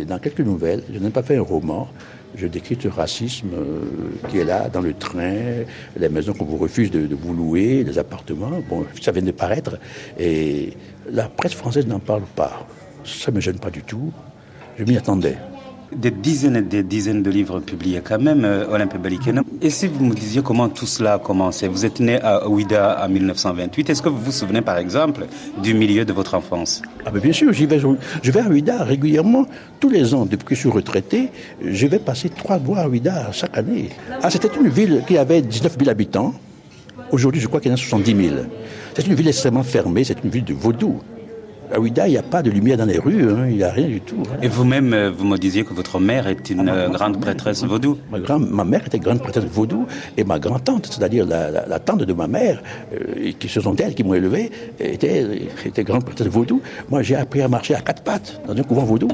dans 0.08 0.20
quelques 0.20 0.40
nouvelles, 0.40 0.84
je 0.92 0.98
n'ai 1.00 1.10
pas 1.12 1.22
fait 1.22 1.38
un 1.38 1.44
roman, 1.44 1.88
je 2.38 2.48
décris 2.48 2.78
ce 2.82 2.88
racisme 2.88 3.50
euh, 3.54 3.82
qui 4.30 4.40
est 4.40 4.44
là 4.44 4.68
dans 4.70 4.82
le 4.82 4.94
train, 4.94 5.64
les 5.98 6.10
maisons 6.10 6.34
qu'on 6.34 6.46
vous 6.46 6.58
refuse 6.58 6.92
de, 6.92 7.08
de, 7.08 7.16
vous 7.16 7.34
louer, 7.34 7.84
les 7.84 7.98
appartements. 7.98 8.62
Bon, 8.70 8.86
ça 9.02 9.12
vient 9.12 9.22
de 9.22 9.32
paraître. 9.32 9.78
Et 10.20 10.74
la 11.10 11.30
presse 11.30 11.54
française 11.54 11.88
n'en 11.88 12.00
parle 12.00 12.24
pas. 12.36 12.68
Ça 13.04 13.32
ne 13.32 13.38
me 13.38 13.42
gêne 13.42 13.60
pas 13.60 13.70
du 13.70 13.84
tout. 13.84 14.12
Je 14.78 14.84
m'y 14.84 14.98
attendais 14.98 15.38
des 15.96 16.12
dizaines 16.12 16.56
et 16.58 16.62
des 16.62 16.84
dizaines 16.84 17.24
de 17.24 17.30
livres 17.30 17.60
publiés 17.60 18.02
quand 18.04 18.20
même, 18.20 18.46
euh, 18.46 18.66
Olympe 18.70 18.98
Belliken. 18.98 19.42
Et 19.62 19.70
si 19.70 19.88
vous 19.88 20.06
me 20.06 20.14
disiez 20.14 20.42
comment 20.42 20.70
tout 20.70 20.86
cela 20.86 21.14
a 21.14 21.20
commencé 21.20 21.68
Vous 21.68 21.86
êtes 21.86 22.00
né 22.00 22.22
à 22.22 22.48
Ouida 22.48 23.02
en 23.04 23.10
1928. 23.10 23.90
Est-ce 23.90 24.02
que 24.02 24.10
vous 24.10 24.20
vous 24.20 24.32
souvenez 24.32 24.62
par 24.62 24.78
exemple 24.78 25.26
du 25.64 25.74
milieu 25.74 26.06
de 26.06 26.14
votre 26.14 26.36
enfance? 26.36 26.82
Ah 27.06 27.12
Bien 27.12 27.34
sûr, 27.34 27.52
je 27.54 27.66
vais 28.32 28.40
à 28.40 28.48
Ouida 28.48 28.84
régulièrement. 28.84 29.46
Tous 29.80 29.90
les 29.90 30.14
ans, 30.14 30.26
depuis 30.26 30.46
que 30.46 30.56
je 30.56 30.60
suis 30.62 30.70
retraité, 30.70 31.30
je 31.64 31.88
vais 31.88 32.00
passer 32.00 32.30
trois 32.30 32.60
mois 32.60 32.80
à 32.80 32.88
Ouida 32.88 33.32
chaque 33.32 33.58
année. 33.58 33.90
Ah, 34.22 34.30
C'était 34.30 34.50
une 34.60 34.70
ville 34.70 35.04
qui 35.08 35.18
avait 35.18 35.42
19 35.42 35.78
000 35.80 35.90
habitants. 35.90 36.34
Aujourd'hui, 37.12 37.40
je 37.42 37.48
crois 37.48 37.60
qu'il 37.60 37.70
y 37.70 37.72
en 37.72 37.76
a 37.76 37.78
70 37.78 38.30
000. 38.30 38.36
C'est 38.96 39.08
une 39.08 39.14
ville 39.14 39.28
extrêmement 39.28 39.64
fermée, 39.64 40.04
c'est 40.04 40.24
une 40.24 40.30
ville 40.30 40.44
de 40.46 40.54
vaudou. 40.54 41.02
À 41.74 41.80
Ouida, 41.80 42.08
il 42.08 42.12
n'y 42.12 42.18
a 42.18 42.24
pas 42.24 42.42
de 42.44 42.50
lumière 42.50 42.78
dans 42.78 42.86
les 42.86 43.00
rues, 43.00 43.30
hein, 43.30 43.48
il 43.50 43.58
n'y 43.58 43.64
a 43.64 43.72
rien 43.72 43.88
du 43.88 44.02
tout. 44.02 44.22
Et 44.42 44.48
vous-même, 44.48 44.94
euh, 44.94 45.12
vous 45.12 45.26
me 45.26 45.38
disiez 45.38 45.64
que 45.64 45.74
votre 45.74 46.00
mère 46.00 46.28
est 46.28 46.50
une 46.50 46.70
ah, 46.70 46.88
grande 46.90 47.20
prêtresse 47.20 47.64
vaudou 47.64 47.98
ma, 48.12 48.20
grand, 48.20 48.40
ma, 48.40 48.64
mère 48.64 48.86
était 48.86 49.00
grande 49.00 49.20
prêtresse 49.20 49.46
vaudou, 49.46 49.86
et 50.18 50.24
ma 50.24 50.40
grand-tante, 50.40 50.88
c'est-à-dire 50.88 51.26
la, 51.26 51.80
tante 51.80 52.04
de 52.04 52.14
ma 52.14 52.28
mère, 52.28 52.62
euh, 52.94 53.32
qui 53.40 53.48
ce 53.50 53.62
sont 53.62 53.76
elles 53.78 53.96
qui 53.96 54.04
m'ont 54.04 54.14
élevé, 54.14 54.52
était, 54.80 55.26
était 55.66 55.84
grande 55.84 56.06
prêtresse 56.06 56.28
vaudou. 56.28 56.62
Moi, 56.90 57.02
j'ai 57.02 57.16
appris 57.16 57.42
à 57.42 57.48
marcher 57.48 57.76
à 57.76 57.82
quatre 57.82 58.04
pattes 58.04 58.42
dans 58.48 58.56
un 58.56 58.64
couvent 58.64 58.84
vaudou. 58.84 59.08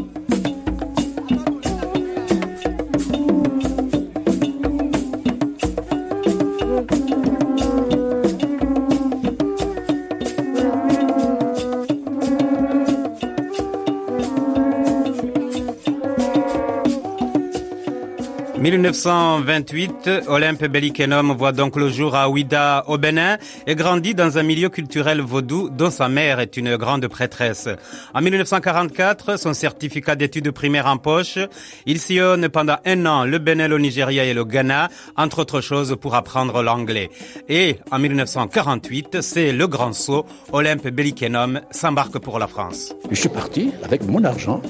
1928, 18.71 20.09
Olympe 20.27 20.63
Bellikenum 20.67 21.33
voit 21.33 21.51
donc 21.51 21.75
le 21.75 21.89
jour 21.89 22.15
à 22.15 22.29
Ouida 22.29 22.85
au 22.87 22.97
Bénin 22.97 23.37
et 23.67 23.75
grandit 23.75 24.15
dans 24.15 24.37
un 24.37 24.43
milieu 24.43 24.69
culturel 24.69 25.19
vaudou 25.19 25.69
dont 25.69 25.91
sa 25.91 26.07
mère 26.07 26.39
est 26.39 26.55
une 26.55 26.77
grande 26.77 27.05
prêtresse. 27.09 27.67
En 28.13 28.21
1944, 28.21 29.37
son 29.37 29.53
certificat 29.53 30.15
d'études 30.15 30.51
primaires 30.51 30.87
en 30.87 30.95
poche, 30.95 31.37
il 31.85 31.99
sillonne 31.99 32.47
pendant 32.47 32.77
un 32.85 33.05
an 33.05 33.25
le 33.25 33.39
Bénin, 33.39 33.67
le 33.67 33.77
Nigeria 33.77 34.23
et 34.23 34.33
le 34.33 34.45
Ghana, 34.45 34.87
entre 35.17 35.39
autres 35.39 35.59
choses 35.59 35.97
pour 35.99 36.15
apprendre 36.15 36.63
l'anglais. 36.63 37.09
Et 37.49 37.75
en 37.91 37.99
1948, 37.99 39.17
c'est 39.19 39.51
le 39.51 39.67
grand 39.67 39.91
saut, 39.91 40.25
Olympe 40.53 40.87
Bellikenum 40.87 41.59
s'embarque 41.71 42.19
pour 42.19 42.39
la 42.39 42.47
France. 42.47 42.93
Je 43.09 43.19
suis 43.19 43.27
parti 43.27 43.71
avec 43.83 44.03
mon 44.07 44.23
argent 44.23 44.61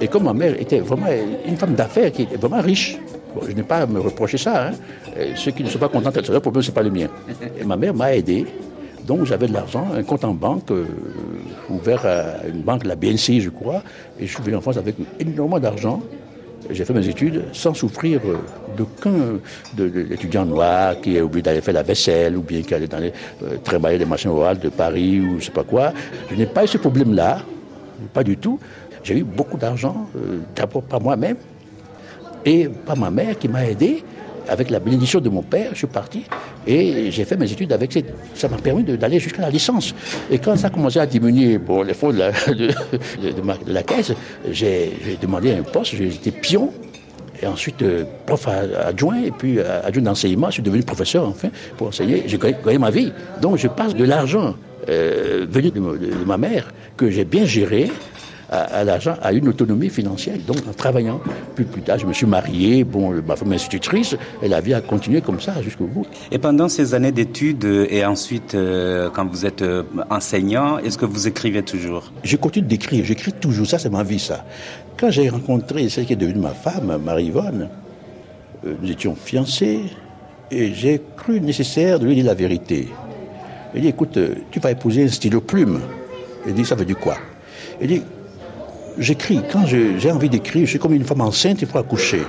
et 0.00 0.06
comme 0.06 0.24
ma 0.24 0.32
mère 0.32 0.54
était 0.60 0.78
vraiment 0.78 1.08
une 1.44 1.56
femme 1.56 1.74
d'affaires 1.74 2.12
qui 2.12 2.22
était 2.22 2.36
vraiment 2.36 2.62
riche, 2.62 2.96
je 3.46 3.52
n'ai 3.52 3.62
pas 3.62 3.78
à 3.78 3.86
me 3.86 4.00
reprocher 4.00 4.38
ça. 4.38 4.68
Hein. 4.68 4.72
Ceux 5.36 5.50
qui 5.50 5.62
ne 5.62 5.68
sont 5.68 5.78
pas 5.78 5.88
contents, 5.88 6.10
c'est 6.14 6.28
leur 6.28 6.40
problème, 6.40 6.62
ce 6.62 6.68
n'est 6.68 6.74
pas 6.74 6.82
le 6.82 6.90
mien. 6.90 7.08
Et 7.60 7.64
ma 7.64 7.76
mère 7.76 7.94
m'a 7.94 8.14
aidé. 8.14 8.46
Donc 9.08 9.24
j'avais 9.24 9.46
de 9.46 9.54
l'argent, 9.54 9.86
un 9.94 10.02
compte 10.02 10.22
en 10.24 10.34
banque, 10.34 10.70
euh, 10.70 10.84
ouvert 11.70 12.04
à 12.04 12.46
une 12.46 12.60
banque, 12.60 12.84
la 12.84 12.94
BNC, 12.94 13.40
je 13.40 13.48
crois. 13.48 13.82
Et 14.20 14.26
je 14.26 14.34
suis 14.34 14.42
venu 14.42 14.56
en 14.56 14.60
France 14.60 14.76
avec 14.76 14.96
énormément 15.18 15.58
d'argent. 15.58 16.02
J'ai 16.68 16.84
fait 16.84 16.92
mes 16.92 17.08
études 17.08 17.44
sans 17.54 17.72
souffrir 17.72 18.20
euh, 18.26 18.36
d'aucun 18.76 19.38
de, 19.78 19.84
l'étudiant 19.84 20.44
noir 20.44 21.00
qui 21.00 21.16
est 21.16 21.22
obligé 21.22 21.40
d'aller 21.42 21.62
faire 21.62 21.72
la 21.72 21.82
vaisselle 21.82 22.36
ou 22.36 22.42
bien 22.42 22.60
qui 22.60 22.74
allait 22.74 22.88
les, 23.00 23.12
euh, 23.44 23.56
travailler 23.64 23.96
des 23.96 24.04
machines 24.04 24.30
orales 24.30 24.58
de 24.58 24.68
Paris 24.68 25.20
ou 25.20 25.40
je 25.40 25.46
sais 25.46 25.52
pas 25.52 25.64
quoi. 25.64 25.94
Je 26.30 26.34
n'ai 26.34 26.44
pas 26.44 26.64
eu 26.64 26.68
ce 26.68 26.76
problème-là, 26.76 27.38
pas 28.12 28.22
du 28.22 28.36
tout. 28.36 28.60
J'ai 29.02 29.16
eu 29.16 29.24
beaucoup 29.24 29.56
d'argent, 29.56 30.06
d'abord 30.54 30.82
par 30.82 31.00
moi-même, 31.00 31.36
et 32.44 32.68
par 32.68 32.96
ma 32.96 33.10
mère 33.10 33.38
qui 33.38 33.48
m'a 33.48 33.64
aidé. 33.64 34.04
Avec 34.50 34.70
la 34.70 34.80
bénédiction 34.80 35.20
de 35.20 35.28
mon 35.28 35.42
père, 35.42 35.72
je 35.72 35.76
suis 35.76 35.86
parti 35.86 36.24
et 36.66 37.10
j'ai 37.10 37.26
fait 37.26 37.36
mes 37.36 37.52
études 37.52 37.70
avec 37.70 37.92
cette... 37.92 38.14
Ça 38.34 38.48
m'a 38.48 38.56
permis 38.56 38.82
d'aller 38.82 39.20
jusqu'à 39.20 39.42
la 39.42 39.50
licence. 39.50 39.94
Et 40.30 40.38
quand 40.38 40.56
ça 40.56 40.68
a 40.68 40.70
commencé 40.70 40.98
à 40.98 41.04
diminuer 41.04 41.58
bon, 41.58 41.82
les 41.82 41.92
fonds 41.92 42.14
de 42.14 42.30
la, 43.66 43.82
caisse, 43.82 44.12
j'ai 44.50 45.18
demandé 45.20 45.52
un 45.52 45.62
poste, 45.62 45.96
j'étais 45.96 46.30
pion 46.30 46.72
et 47.42 47.46
ensuite 47.46 47.82
euh, 47.82 48.04
prof 48.26 48.48
adjoint, 48.48 49.22
et 49.22 49.30
puis 49.30 49.58
euh, 49.58 49.82
adjoint 49.84 50.02
d'enseignement, 50.02 50.48
je 50.48 50.54
suis 50.54 50.62
devenu 50.62 50.82
professeur 50.82 51.28
enfin 51.28 51.50
pour 51.76 51.88
enseigner. 51.88 52.24
J'ai 52.26 52.38
gagné 52.38 52.78
ma 52.78 52.90
vie. 52.90 53.12
Donc 53.40 53.58
je 53.58 53.68
passe 53.68 53.94
de 53.94 54.04
l'argent 54.04 54.54
euh, 54.88 55.46
venu 55.48 55.70
de, 55.70 56.24
ma 56.24 56.38
mère 56.38 56.72
que 56.96 57.10
j'ai 57.10 57.24
bien 57.24 57.44
géré 57.44 57.90
à, 58.50 58.82
l'argent, 58.82 59.14
à 59.22 59.32
une 59.32 59.48
autonomie 59.48 59.90
financière. 59.90 60.36
Donc, 60.46 60.58
en 60.68 60.72
travaillant, 60.72 61.20
plus, 61.54 61.64
plus 61.64 61.82
tard, 61.82 61.98
je 61.98 62.06
me 62.06 62.12
suis 62.12 62.26
marié, 62.26 62.84
bon, 62.84 63.12
ma 63.26 63.36
femme 63.36 63.52
institutrice, 63.52 64.16
et 64.42 64.48
la 64.48 64.60
vie 64.60 64.74
a 64.74 64.80
continué 64.80 65.20
comme 65.20 65.40
ça 65.40 65.60
jusqu'au 65.62 65.86
bout. 65.86 66.06
Et 66.30 66.38
pendant 66.38 66.68
ces 66.68 66.94
années 66.94 67.12
d'études, 67.12 67.64
et 67.64 68.04
ensuite, 68.04 68.54
euh, 68.54 69.10
quand 69.12 69.26
vous 69.26 69.44
êtes 69.44 69.62
euh, 69.62 69.82
enseignant, 70.10 70.78
est-ce 70.78 70.96
que 70.96 71.04
vous 71.04 71.28
écrivez 71.28 71.62
toujours? 71.62 72.12
Je 72.22 72.36
continue 72.36 72.66
d'écrire, 72.66 73.04
j'écris 73.04 73.32
toujours, 73.32 73.66
ça 73.66 73.78
c'est 73.78 73.90
ma 73.90 74.02
vie, 74.02 74.18
ça. 74.18 74.44
Quand 74.96 75.10
j'ai 75.10 75.28
rencontré 75.28 75.88
celle 75.88 76.06
qui 76.06 76.14
est 76.14 76.16
devenue 76.16 76.40
ma 76.40 76.54
femme, 76.54 76.98
Marie-Yvonne, 77.04 77.68
euh, 78.66 78.74
nous 78.80 78.90
étions 78.90 79.14
fiancés, 79.14 79.80
et 80.50 80.72
j'ai 80.72 81.02
cru 81.16 81.40
nécessaire 81.42 81.98
de 81.98 82.06
lui 82.06 82.14
dire 82.14 82.24
la 82.24 82.34
vérité. 82.34 82.88
Elle 83.74 83.82
dit, 83.82 83.88
écoute, 83.88 84.18
tu 84.50 84.60
vas 84.60 84.70
épouser 84.70 85.04
un 85.04 85.08
stylo 85.08 85.42
plume. 85.42 85.80
Elle 86.46 86.54
dit, 86.54 86.64
ça 86.64 86.74
veut 86.74 86.86
dire 86.86 86.98
quoi? 86.98 87.18
Elle 87.78 87.88
dit, 87.88 88.02
j'écris. 88.98 89.40
Quand 89.50 89.66
j'ai 89.66 90.10
envie 90.10 90.28
d'écrire, 90.28 90.64
je 90.64 90.70
suis 90.70 90.78
comme 90.78 90.94
une 90.94 91.04
femme 91.04 91.20
enceinte, 91.20 91.60
il 91.62 91.68
faut 91.68 91.78
accoucher. 91.78 92.22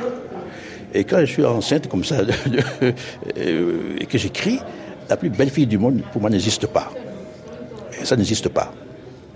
Et 0.93 1.03
quand 1.03 1.19
je 1.19 1.25
suis 1.25 1.45
enceinte 1.45 1.87
comme 1.87 2.03
ça, 2.03 2.21
euh, 3.37 3.97
et 3.99 4.05
que 4.05 4.17
j'écris, 4.17 4.59
la 5.09 5.17
plus 5.17 5.29
belle 5.29 5.49
fille 5.49 5.67
du 5.67 5.77
monde, 5.77 6.01
pour 6.11 6.21
moi, 6.21 6.29
n'existe 6.29 6.67
pas. 6.67 6.91
Ça 8.03 8.15
n'existe 8.15 8.49
pas. 8.49 8.73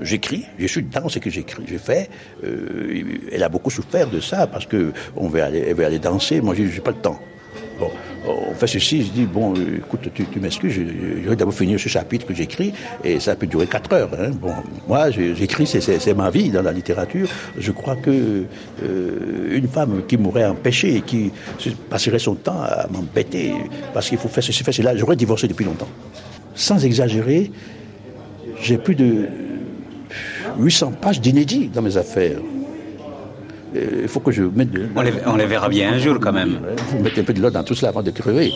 J'écris, 0.02 0.46
je 0.58 0.68
suis 0.68 0.84
dans 0.84 1.08
ce 1.08 1.20
que 1.20 1.30
j'écris, 1.30 1.64
j'ai 1.68 1.78
fait. 1.78 2.10
Euh, 2.44 3.04
elle 3.32 3.44
a 3.44 3.50
beaucoup 3.50 3.70
souffert 3.70 4.10
de 4.10 4.20
ça 4.20 4.48
parce 4.48 4.66
que 4.66 4.92
veut 5.16 5.44
aller, 5.44 5.74
veut 5.74 5.86
aller 5.86 6.00
danser. 6.00 6.42
Moi, 6.42 6.56
j'ai 6.56 6.82
pas 6.82 6.92
le 6.92 6.98
temps. 6.98 7.20
On 8.26 8.54
fait 8.54 8.68
ceci, 8.68 9.04
je 9.04 9.12
dis, 9.12 9.26
bon, 9.26 9.54
écoute, 9.54 10.10
tu, 10.14 10.40
m'excuses, 10.40 10.74
je, 10.74 11.30
vais 11.30 11.36
d'abord 11.36 11.54
finir 11.54 11.80
ce 11.80 11.90
chapitre 11.90 12.26
que 12.26 12.34
j'écris, 12.34 12.72
et 13.04 13.20
ça 13.20 13.36
peut 13.36 13.48
durer 13.48 13.68
quatre 13.68 13.92
heures. 13.94 14.12
Hein. 14.18 14.32
Bon, 14.32 14.54
moi, 14.88 15.12
j'écris, 15.12 15.68
c'est 15.68 16.14
ma 16.14 16.30
vie 16.30 16.50
dans 16.50 16.62
la 16.62 16.72
littérature. 16.72 17.28
Je 17.58 17.72
crois 17.72 17.98
que 17.98 18.46
euh, 18.84 19.58
une 19.58 19.68
femme 19.68 20.04
qui 20.08 20.18
m'aurait 20.18 20.46
empêché, 20.46 21.02
qui 21.02 21.32
passerait 21.90 22.20
son 22.20 22.36
temps 22.36 22.62
à 22.62 22.88
m'embêter, 22.90 23.54
parce 23.94 24.08
qu'il 24.08 24.18
faut 24.18 24.30
faire 24.30 24.44
ceci, 24.44 24.64
faire 24.64 24.74
cela, 24.74 24.96
j'aurais 24.96 25.18
divorcé 25.18 25.48
depuis 25.48 25.66
longtemps. 25.66 25.90
Sans 26.56 26.86
exagérer, 26.86 27.52
j'ai 28.62 28.78
plus 28.78 28.96
de 28.96 29.28
800 30.58 30.94
pages 31.02 31.20
d'inédits 31.20 31.68
dans 31.68 31.82
mes 31.82 31.98
affaires. 31.98 32.38
Il 33.76 34.08
faut 34.08 34.20
que 34.20 34.32
je 34.32 34.44
mette 34.44 34.70
On 34.96 35.02
les, 35.02 35.14
on 35.26 35.36
les 35.36 35.46
verra 35.46 35.70
bien 35.70 35.94
un 35.94 35.98
jour 35.98 36.20
quand 36.20 36.34
même. 36.34 36.60
Vous 36.90 37.00
mettez 37.00 37.22
un 37.22 37.24
peu 37.24 37.34
de 37.34 37.42
l'eau 37.42 37.50
dans 37.50 37.64
tout 37.64 37.76
cela 37.76 37.90
avant 37.90 38.04
de 38.04 38.12
crever. 38.12 38.52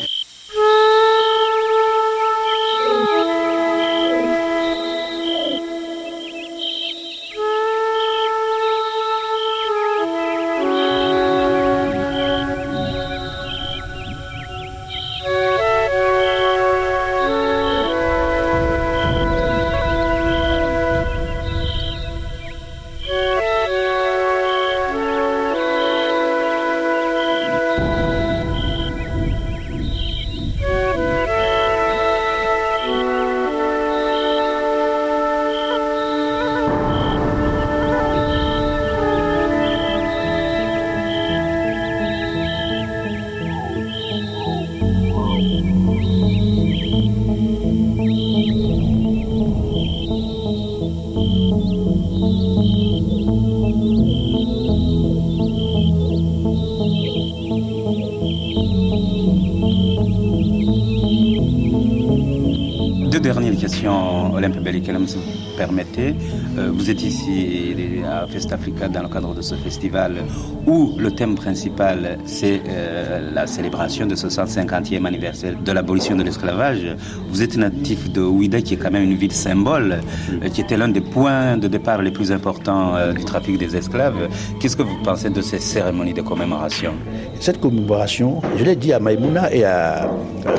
Si 64.78 65.16
vous 65.16 65.58
permettez. 65.58 66.14
Vous 66.56 66.90
êtes 66.90 67.02
ici 67.02 67.68
à 68.06 68.28
Fest 68.28 68.52
Africa 68.52 68.88
dans 68.88 69.04
le 69.04 69.10
cadre 69.10 69.34
de 69.34 69.42
ce 69.42 69.56
festival 69.56 70.24
où 70.66 70.94
le 70.98 71.12
thème 71.12 71.36
principal 71.36 72.18
c'est 72.26 72.62
euh, 72.68 73.07
la 73.34 73.48
célébration 73.48 74.06
de 74.06 74.16
ce 74.16 74.28
150e 74.28 75.06
anniversaire 75.06 75.54
de 75.64 75.72
l'abolition 75.72 76.16
de 76.16 76.24
l'esclavage. 76.24 76.96
Vous 77.30 77.42
êtes 77.42 77.58
natif 77.58 78.12
de 78.12 78.22
Ouida 78.22 78.62
qui 78.62 78.76
est 78.76 78.78
quand 78.78 78.92
même 78.92 79.04
une 79.04 79.16
ville 79.16 79.32
symbole, 79.32 80.00
euh, 80.44 80.50
qui 80.50 80.62
était 80.62 80.78
l'un 80.78 80.90
des 80.90 81.02
points 81.02 81.58
de 81.58 81.68
départ 81.68 82.02
les 82.02 82.12
plus 82.12 82.32
importants 82.32 82.94
du 83.14 83.26
trafic 83.26 83.58
des 83.58 83.76
esclaves. 83.76 84.30
Qu'est-ce 84.60 84.76
que 84.76 84.84
vous 84.84 84.98
pensez 85.04 85.30
de 85.30 85.42
ces 85.42 85.60
cérémonies 85.60 86.14
de 86.14 86.22
commémoration? 86.22 86.94
Cette 87.40 87.60
commémoration, 87.60 88.42
je 88.58 88.64
l'ai 88.64 88.76
dit 88.76 88.94
à 88.94 89.00
Maïmouna 89.00 89.54
et 89.54 89.64
à, 89.64 90.10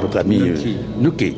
votre 0.01 0.19
ami 0.19 0.41
Nuke, 1.01 1.35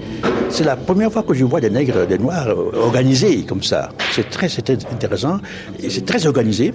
c'est 0.48 0.64
la 0.64 0.76
première 0.76 1.12
fois 1.12 1.22
que 1.22 1.34
je 1.34 1.44
vois 1.44 1.60
des 1.60 1.70
nègres, 1.70 2.06
des 2.06 2.18
noirs 2.18 2.48
organisés 2.74 3.44
comme 3.44 3.62
ça. 3.62 3.90
C'est 4.12 4.28
très, 4.28 4.48
intéressant 4.92 5.38
c'est 5.88 6.04
très 6.04 6.26
organisé. 6.26 6.72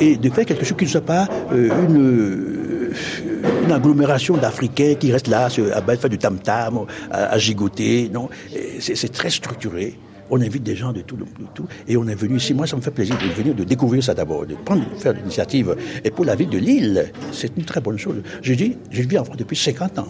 Et 0.00 0.16
de 0.16 0.30
faire 0.30 0.46
quelque 0.46 0.64
chose 0.64 0.76
qui 0.78 0.84
ne 0.84 0.90
soit 0.90 1.00
pas 1.00 1.26
une, 1.52 2.59
une 3.70 3.76
agglomération 3.76 4.36
d'Africains 4.36 4.94
qui 4.98 5.12
restent 5.12 5.28
là 5.28 5.46
à 5.46 5.50
faire 5.50 6.10
du 6.10 6.18
tam-tam, 6.18 6.86
à, 7.10 7.38
gigoter. 7.38 8.10
Non, 8.12 8.28
c'est 8.80 9.12
très 9.12 9.30
structuré. 9.30 9.96
On 10.32 10.40
invite 10.40 10.62
des 10.62 10.76
gens 10.76 10.92
de 10.92 11.00
tout, 11.02 11.16
de 11.16 11.24
tout. 11.54 11.66
Et 11.88 11.96
on 11.96 12.06
est 12.08 12.14
venu 12.14 12.36
ici. 12.36 12.52
Moi, 12.52 12.66
ça 12.66 12.76
me 12.76 12.80
fait 12.80 12.90
plaisir 12.90 13.16
de 13.18 13.32
venir, 13.32 13.54
de 13.54 13.64
découvrir 13.64 14.02
ça 14.02 14.14
d'abord, 14.14 14.46
de 14.46 14.54
prendre, 14.54 14.84
faire 14.98 15.12
l'initiative. 15.12 15.76
Et 16.04 16.10
pour 16.10 16.24
la 16.24 16.34
ville 16.34 16.48
de 16.48 16.58
Lille, 16.58 17.12
c'est 17.32 17.56
une 17.56 17.64
très 17.64 17.80
bonne 17.80 17.98
chose. 17.98 18.16
Je 18.42 18.54
dis, 18.54 18.76
je 18.90 19.02
vis 19.02 19.18
en 19.18 19.24
France 19.24 19.36
depuis 19.36 19.56
50 19.56 19.98
ans. 20.00 20.08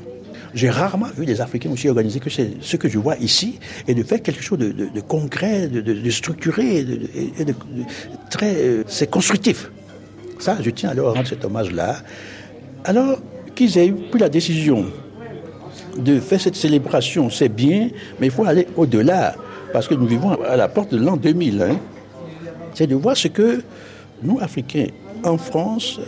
J'ai 0.52 0.68
rarement 0.68 1.06
vu 1.16 1.26
des 1.26 1.40
Africains 1.40 1.70
aussi 1.70 1.88
organisés 1.88 2.18
que 2.18 2.30
ce 2.30 2.76
que 2.76 2.88
je 2.88 2.98
vois 2.98 3.16
ici, 3.18 3.60
et 3.86 3.94
de 3.94 4.02
faire 4.02 4.20
quelque 4.22 4.42
chose 4.42 4.58
de, 4.58 5.00
concret, 5.00 5.68
de, 5.68 6.10
structuré, 6.10 6.78
et 6.78 7.44
de, 7.44 7.54
très, 8.30 8.56
euh, 8.56 8.84
c'est 8.88 9.08
constructif. 9.08 9.70
Ça, 10.38 10.58
je 10.60 10.70
tiens 10.70 10.90
à 10.90 10.94
leur 10.94 11.14
rendre 11.14 11.28
cet 11.28 11.44
hommage-là. 11.44 11.98
Alors 12.84 13.20
qu'ils 13.60 13.76
aient 13.76 13.92
pris 13.92 14.18
la 14.18 14.30
décision 14.30 14.86
de 15.98 16.18
faire 16.18 16.40
cette 16.40 16.56
célébration, 16.56 17.28
c'est 17.28 17.50
bien, 17.50 17.90
mais 18.18 18.28
il 18.28 18.32
faut 18.32 18.46
aller 18.46 18.66
au-delà 18.74 19.34
parce 19.70 19.86
que 19.86 19.92
nous 19.92 20.06
vivons 20.06 20.30
à 20.42 20.56
la 20.56 20.66
porte 20.66 20.94
de 20.94 20.96
l'an 20.96 21.18
2000, 21.18 21.62
hein. 21.62 21.76
c'est 22.72 22.86
de 22.86 22.94
voir 22.94 23.18
ce 23.18 23.28
que 23.28 23.62
nous, 24.22 24.38
Africains, 24.40 24.86
en 25.24 25.36
France, 25.36 26.00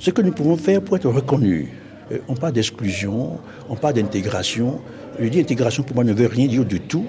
ce 0.00 0.10
que 0.10 0.22
nous 0.22 0.32
pouvons 0.32 0.56
faire 0.56 0.82
pour 0.82 0.96
être 0.96 1.08
reconnus. 1.08 1.68
Euh, 2.10 2.18
on 2.26 2.34
parle 2.34 2.54
d'exclusion, 2.54 3.38
on 3.68 3.76
parle 3.76 3.94
d'intégration. 3.94 4.80
Je 5.20 5.28
dis 5.28 5.38
intégration 5.38 5.84
pour 5.84 5.94
moi 5.94 6.02
ne 6.02 6.12
veut 6.12 6.26
rien 6.26 6.48
dire 6.48 6.64
du 6.64 6.80
tout. 6.80 7.06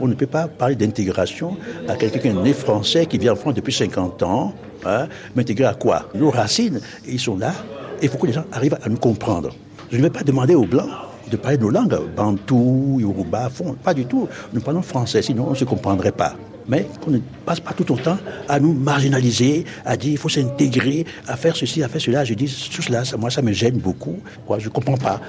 on 0.00 0.08
ne 0.08 0.14
peut 0.14 0.26
pas 0.26 0.48
parler 0.48 0.74
d'intégration 0.74 1.56
à 1.88 1.94
quelqu'un 1.94 2.32
né 2.42 2.52
français, 2.52 3.06
qui 3.06 3.18
vit 3.18 3.30
en 3.30 3.36
France 3.36 3.54
depuis 3.54 3.72
50 3.72 4.24
ans. 4.24 4.52
Hein, 4.84 5.06
m'intégrer 5.34 5.66
à 5.66 5.74
quoi? 5.74 6.08
Nos 6.14 6.30
racines, 6.30 6.80
ils 7.08 7.20
sont 7.20 7.36
là. 7.36 7.54
Il 8.02 8.08
faut 8.08 8.18
que 8.18 8.26
les 8.26 8.32
gens 8.32 8.44
arrivent 8.52 8.78
à 8.82 8.88
nous 8.88 8.98
comprendre. 8.98 9.50
Je 9.90 9.96
ne 9.96 10.02
vais 10.02 10.10
pas 10.10 10.22
demander 10.22 10.54
aux 10.54 10.66
Blancs 10.66 10.90
de 11.30 11.36
parler 11.36 11.58
nos 11.58 11.70
langues, 11.70 11.98
bantou, 12.16 12.98
yoruba, 13.00 13.50
fond, 13.50 13.76
pas 13.82 13.94
du 13.94 14.06
tout. 14.06 14.28
Nous 14.52 14.60
parlons 14.60 14.82
français, 14.82 15.22
sinon 15.22 15.46
on 15.48 15.50
ne 15.50 15.56
se 15.56 15.64
comprendrait 15.64 16.12
pas 16.12 16.34
mais 16.68 16.86
qu'on 17.02 17.10
ne 17.10 17.18
passe 17.44 17.60
pas 17.60 17.72
tout 17.72 17.90
autant 17.92 18.18
à 18.48 18.58
nous 18.60 18.72
marginaliser, 18.72 19.64
à 19.84 19.96
dire 19.96 20.12
il 20.12 20.18
faut 20.18 20.28
s'intégrer, 20.28 21.04
à 21.26 21.36
faire 21.36 21.56
ceci, 21.56 21.82
à 21.82 21.88
faire 21.88 22.00
cela. 22.00 22.24
Je 22.24 22.34
dis 22.34 22.46
tout 22.74 22.82
cela, 22.82 23.02
moi 23.18 23.30
ça 23.30 23.42
me 23.42 23.52
gêne 23.52 23.78
beaucoup. 23.78 24.18
Moi, 24.48 24.58
je 24.58 24.66
ne 24.66 24.70
comprends 24.70 24.96
pas. 24.96 25.20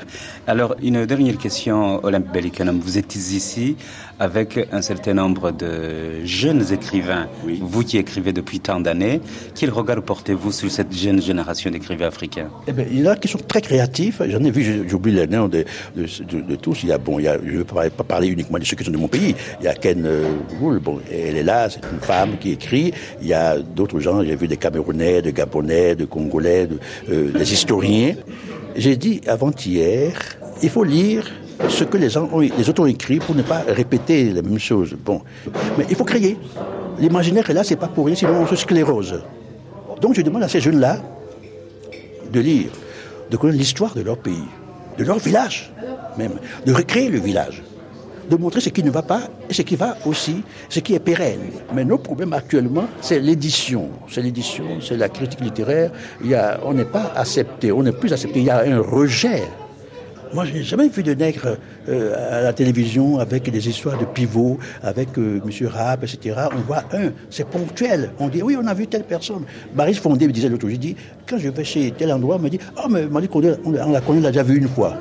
Alors, 0.47 0.75
une 0.81 1.05
dernière 1.05 1.37
question, 1.37 2.03
Olympe 2.03 2.31
Bellicanum. 2.31 2.79
Vous 2.79 2.97
êtes 2.97 3.15
ici 3.15 3.75
avec 4.19 4.59
un 4.71 4.81
certain 4.81 5.13
nombre 5.13 5.51
de 5.51 6.25
jeunes 6.25 6.71
écrivains, 6.71 7.27
vous 7.61 7.83
qui 7.83 7.97
écrivez 7.97 8.33
depuis 8.33 8.59
tant 8.59 8.79
d'années. 8.79 9.21
Quel 9.55 9.69
regard 9.69 10.01
portez-vous 10.01 10.51
sur 10.51 10.71
cette 10.71 10.93
jeune 10.93 11.21
génération 11.21 11.69
d'écrivains 11.69 12.07
africains? 12.07 12.49
Eh 12.67 12.71
bien, 12.71 12.85
Il 12.91 12.99
y 12.99 13.07
en 13.07 13.11
a 13.11 13.15
qui 13.15 13.27
sont 13.27 13.39
très 13.39 13.61
créatifs. 13.61 14.21
J'en 14.27 14.43
ai 14.43 14.51
vu, 14.51 14.87
j'oublie 14.87 15.11
les 15.11 15.27
noms 15.27 15.47
de, 15.47 15.65
de, 15.95 16.55
tous. 16.55 16.83
Il 16.83 16.89
y 16.89 16.91
a, 16.91 16.97
bon, 16.97 17.19
il 17.19 17.25
y 17.25 17.27
a, 17.27 17.37
je 17.43 17.51
ne 17.51 17.57
veux 17.57 17.63
pas 17.63 17.89
parler 17.89 18.27
uniquement 18.27 18.57
de 18.57 18.63
ceux 18.63 18.75
qui 18.75 18.83
sont 18.83 18.91
de 18.91 18.97
mon 18.97 19.07
pays. 19.07 19.35
Il 19.59 19.65
y 19.65 19.67
a 19.67 19.75
Ken 19.75 20.03
euh, 20.05 20.25
bon, 20.79 20.99
elle 21.27 21.37
est 21.37 21.43
là, 21.43 21.69
c'est 21.69 21.81
une 21.91 21.99
femme 21.99 22.37
qui 22.39 22.51
écrit. 22.51 22.93
Il 23.21 23.27
y 23.27 23.33
a 23.33 23.57
d'autres 23.57 23.99
gens, 23.99 24.23
j'ai 24.23 24.35
vu 24.35 24.47
des 24.47 24.57
Camerounais, 24.57 25.21
des 25.21 25.33
Gabonais, 25.33 25.95
des 25.95 26.07
Congolais, 26.07 26.67
euh, 27.09 27.31
des 27.31 27.53
historiens. 27.53 28.15
J'ai 28.75 28.95
dit 28.95 29.21
avant-hier, 29.27 30.13
il 30.61 30.69
faut 30.69 30.83
lire 30.83 31.29
ce 31.69 31.83
que 31.83 31.97
les, 31.97 32.09
gens 32.09 32.29
ont, 32.31 32.43
autres 32.43 32.81
ont 32.81 32.85
écrit 32.85 33.19
pour 33.19 33.35
ne 33.35 33.41
pas 33.41 33.63
répéter 33.67 34.25
les 34.25 34.41
mêmes 34.41 34.59
choses. 34.59 34.93
Bon, 34.93 35.21
mais 35.77 35.85
il 35.89 35.95
faut 35.95 36.05
créer. 36.05 36.37
L'imaginaire 36.99 37.49
est 37.49 37.53
là, 37.53 37.63
c'est 37.63 37.75
pas 37.75 37.87
pour 37.87 38.05
rien, 38.05 38.15
sinon 38.15 38.41
on 38.41 38.47
se 38.47 38.55
sclérose. 38.55 39.21
Donc 40.01 40.15
je 40.15 40.21
demande 40.21 40.43
à 40.43 40.47
ces 40.47 40.61
jeunes-là 40.61 40.99
de 42.31 42.39
lire, 42.39 42.69
de 43.31 43.37
connaître 43.37 43.57
l'histoire 43.57 43.93
de 43.95 44.01
leur 44.01 44.17
pays, 44.17 44.47
de 44.97 45.03
leur 45.03 45.17
village 45.17 45.71
même, 46.17 46.33
de 46.65 46.73
recréer 46.73 47.09
le 47.09 47.19
village, 47.19 47.61
de 48.29 48.35
montrer 48.35 48.61
ce 48.61 48.69
qui 48.69 48.83
ne 48.83 48.91
va 48.91 49.01
pas 49.01 49.21
et 49.49 49.53
ce 49.53 49.61
qui 49.61 49.75
va 49.75 49.97
aussi, 50.05 50.43
ce 50.69 50.79
qui 50.79 50.93
est 50.95 50.99
pérenne. 50.99 51.51
Mais 51.73 51.85
nos 51.85 51.97
problèmes 51.97 52.33
actuellement, 52.33 52.85
c'est 53.01 53.19
l'édition. 53.19 53.89
C'est 54.09 54.21
l'édition, 54.21 54.65
c'est 54.81 54.97
la 54.97 55.09
critique 55.09 55.41
littéraire. 55.41 55.91
Il 56.21 56.29
y 56.29 56.35
a, 56.35 56.59
on 56.65 56.73
n'est 56.73 56.85
pas 56.85 57.13
accepté, 57.15 57.71
on 57.71 57.83
n'est 57.83 57.91
plus 57.91 58.11
accepté. 58.11 58.39
Il 58.39 58.45
y 58.45 58.49
a 58.49 58.59
un 58.59 58.79
rejet 58.79 59.43
moi, 60.33 60.45
je 60.45 60.53
n'ai 60.53 60.63
jamais 60.63 60.89
vu 60.89 61.03
de 61.03 61.13
nègre 61.13 61.57
euh, 61.87 62.39
à 62.39 62.41
la 62.41 62.53
télévision 62.53 63.19
avec 63.19 63.49
des 63.49 63.69
histoires 63.69 63.97
de 63.97 64.05
pivots, 64.05 64.57
avec 64.83 65.09
M. 65.17 65.41
Rapp, 65.67 66.03
etc. 66.03 66.35
On 66.53 66.61
voit 66.61 66.83
un, 66.93 67.11
c'est 67.29 67.47
ponctuel. 67.47 68.11
On 68.19 68.27
dit, 68.27 68.41
oui, 68.41 68.57
on 68.61 68.67
a 68.67 68.73
vu 68.73 68.87
telle 68.87 69.03
personne. 69.03 69.45
Marie 69.73 69.93
Fondé 69.93 70.27
me 70.27 70.33
disait 70.33 70.49
l'autre 70.49 70.67
jour, 70.67 70.71
je 70.71 70.75
dis, 70.75 70.95
quand 71.27 71.37
je 71.37 71.49
vais 71.49 71.63
chez 71.63 71.91
tel 71.91 72.11
endroit, 72.11 72.35
on 72.35 72.39
me 72.39 72.49
dit, 72.49 72.59
oh, 72.77 72.87
mais 72.89 73.05
Marie 73.07 73.27
Fondé, 73.31 73.53
on, 73.63 73.71
la 73.71 74.01
on 74.07 74.19
l'a 74.19 74.31
déjà 74.31 74.43
vu 74.43 74.57
une 74.57 74.67
fois. 74.67 74.97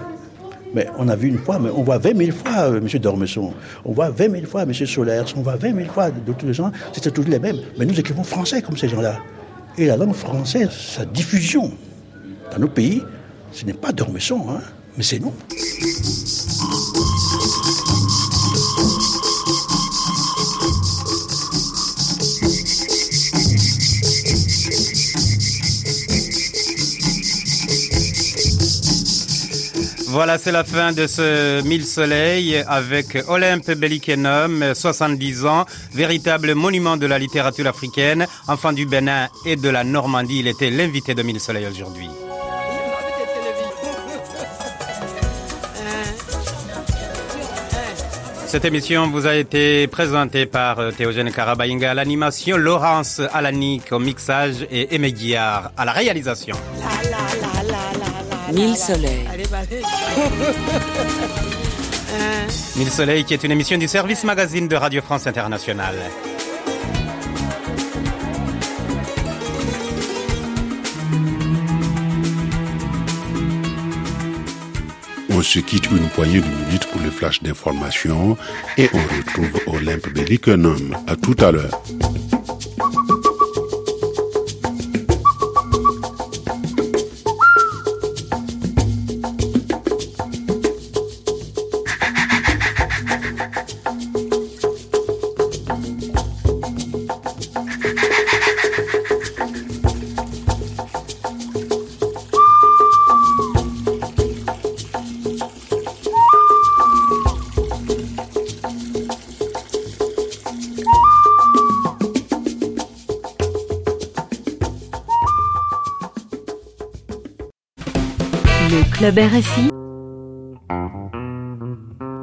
Mais 0.74 0.88
on 0.98 1.08
a 1.08 1.16
vu 1.16 1.28
une 1.28 1.38
fois, 1.38 1.58
mais 1.58 1.70
on 1.70 1.82
voit 1.82 1.98
20 1.98 2.16
000 2.16 2.36
fois 2.36 2.70
euh, 2.70 2.78
M. 2.78 2.88
Dormesson, 2.98 3.52
on 3.84 3.92
voit 3.92 4.10
20 4.10 4.30
000 4.30 4.46
fois 4.46 4.62
M. 4.62 4.72
Solaire, 4.74 5.24
on 5.36 5.42
voit 5.42 5.56
20 5.56 5.74
000 5.74 5.92
fois 5.92 6.10
d'autres 6.10 6.52
gens, 6.52 6.70
c'est 6.92 7.12
toujours 7.12 7.30
les 7.30 7.38
mêmes. 7.38 7.58
Mais 7.78 7.86
nous 7.86 7.98
écrivons 7.98 8.24
français 8.24 8.62
comme 8.62 8.76
ces 8.76 8.88
gens-là. 8.88 9.18
Et 9.78 9.86
la 9.86 9.96
langue 9.96 10.14
française, 10.14 10.70
sa 10.70 11.04
diffusion 11.04 11.70
dans 12.50 12.58
nos 12.58 12.68
pays, 12.68 13.02
ce 13.52 13.64
n'est 13.64 13.72
pas 13.72 13.92
Dormesson, 13.92 14.46
hein 14.50 14.60
mais 14.96 15.02
c'est 15.02 15.18
nous. 15.18 15.32
Voilà, 30.16 30.38
c'est 30.38 30.50
la 30.50 30.64
fin 30.64 30.92
de 30.92 31.06
ce 31.06 31.60
Mille 31.60 31.84
Soleils 31.84 32.64
avec 32.68 33.18
Olympe 33.28 33.72
Bellikenum, 33.72 34.72
70 34.74 35.44
ans, 35.44 35.66
véritable 35.92 36.54
monument 36.54 36.96
de 36.96 37.04
la 37.04 37.18
littérature 37.18 37.66
africaine, 37.66 38.26
enfant 38.48 38.72
du 38.72 38.86
Bénin 38.86 39.28
et 39.44 39.56
de 39.56 39.68
la 39.68 39.84
Normandie. 39.84 40.38
Il 40.38 40.48
était 40.48 40.70
l'invité 40.70 41.14
de 41.14 41.22
Mille 41.22 41.38
Soleils 41.38 41.66
aujourd'hui. 41.66 42.08
Cette 48.46 48.64
émission 48.64 49.10
vous 49.10 49.26
a 49.26 49.34
été 49.34 49.86
présentée 49.86 50.46
par 50.46 50.78
euh, 50.78 50.92
Théogène 50.92 51.30
Karabaïnga 51.30 51.90
à 51.90 51.94
l'animation, 51.94 52.56
Laurence 52.56 53.20
Alanique 53.34 53.92
au 53.92 53.98
mixage 53.98 54.66
et 54.70 54.94
Aimé 54.94 55.12
Guillard 55.12 55.72
à 55.76 55.84
la 55.84 55.92
réalisation. 55.92 56.56
Mille 58.54 58.76
soleils. 58.76 59.35
Mille 62.76 62.90
soleils 62.90 63.24
qui 63.24 63.34
est 63.34 63.42
une 63.42 63.50
émission 63.50 63.76
du 63.78 63.88
service 63.88 64.22
magazine 64.22 64.68
de 64.68 64.76
Radio 64.76 65.02
France 65.02 65.26
Internationale. 65.26 65.96
On 75.30 75.42
se 75.42 75.58
quitte 75.58 75.90
une 75.90 76.08
poignée 76.10 76.40
de 76.40 76.46
minutes 76.46 76.86
pour 76.86 77.00
le 77.02 77.10
flash 77.10 77.42
d'information 77.42 78.38
et 78.78 78.88
on 78.94 79.02
retrouve 79.16 79.50
Olympe 79.66 80.08
Belliconum. 80.14 80.96
À 81.06 81.16
tout 81.16 81.34
à 81.40 81.50
l'heure. 81.50 81.82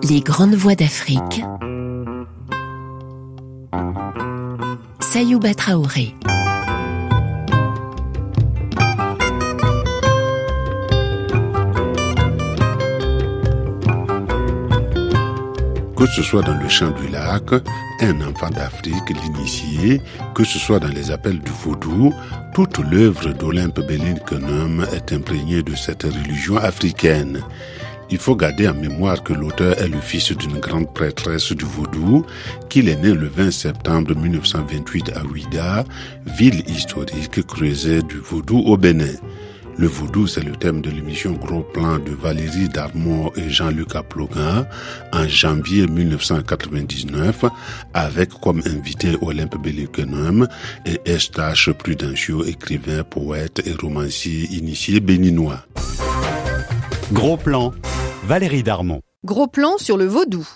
Les 0.04 0.19
grandes 0.19 0.56
voix 0.56 0.76
d'Afrique. 0.76 1.41
Sayouba 5.00 5.54
Traoré. 5.54 6.13
Que 16.05 16.09
ce 16.09 16.21
soit 16.21 16.41
dans 16.41 16.57
le 16.57 16.67
champ 16.67 16.91
du 16.91 17.07
lac, 17.07 17.43
un 18.01 18.21
enfant 18.27 18.49
d'Afrique, 18.49 19.09
l'initié, 19.09 20.01
que 20.35 20.43
ce 20.43 20.59
soit 20.59 20.79
dans 20.79 20.89
les 20.89 21.11
appels 21.11 21.39
du 21.39 21.51
vaudou, 21.63 22.13
toute 22.53 22.79
l'œuvre 22.79 23.31
d'Olympe 23.31 23.79
Bellinkenum 23.87 24.85
est 24.93 25.13
imprégnée 25.13 25.63
de 25.63 25.73
cette 25.75 26.03
religion 26.03 26.57
africaine. 26.57 27.41
Il 28.09 28.17
faut 28.17 28.35
garder 28.35 28.67
en 28.67 28.73
mémoire 28.73 29.23
que 29.23 29.31
l'auteur 29.31 29.81
est 29.81 29.87
le 29.87 30.01
fils 30.01 30.33
d'une 30.33 30.59
grande 30.59 30.93
prêtresse 30.93 31.53
du 31.53 31.63
vaudou, 31.63 32.25
qu'il 32.67 32.89
est 32.89 33.01
né 33.01 33.13
le 33.13 33.27
20 33.27 33.51
septembre 33.51 34.13
1928 34.13 35.13
à 35.15 35.23
Ouida, 35.23 35.85
ville 36.25 36.63
historique 36.67 37.47
creusée 37.47 38.01
du 38.01 38.17
vaudou 38.17 38.59
au 38.59 38.75
Bénin. 38.75 39.15
Le 39.77 39.88
vaudou, 39.88 40.27
c'est 40.27 40.43
le 40.43 40.55
thème 40.55 40.81
de 40.81 40.89
l'émission 40.91 41.33
Gros 41.33 41.63
Plan 41.63 41.97
de 41.97 42.12
Valérie 42.12 42.69
Darmon 42.69 43.31
et 43.36 43.49
Jean-Luc 43.49 43.95
Aplogan 43.95 44.67
en 45.12 45.27
janvier 45.27 45.88
1999 45.88 47.45
avec 47.93 48.29
comme 48.39 48.62
invité 48.65 49.17
Olympe 49.21 49.62
Bellikenum 49.62 50.47
et 50.86 50.99
Estache 51.05 51.71
Prudencio, 51.71 52.45
écrivain, 52.45 53.03
poète 53.03 53.62
et 53.65 53.73
romancier 53.73 54.47
initié 54.51 54.99
béninois. 54.99 55.65
Gros 57.12 57.38
Plan 57.38 57.73
Valérie 58.25 58.63
Darmon. 58.63 59.01
Gros 59.25 59.47
plan 59.47 59.77
sur 59.77 59.97
le 59.97 60.05
vaudou. 60.05 60.47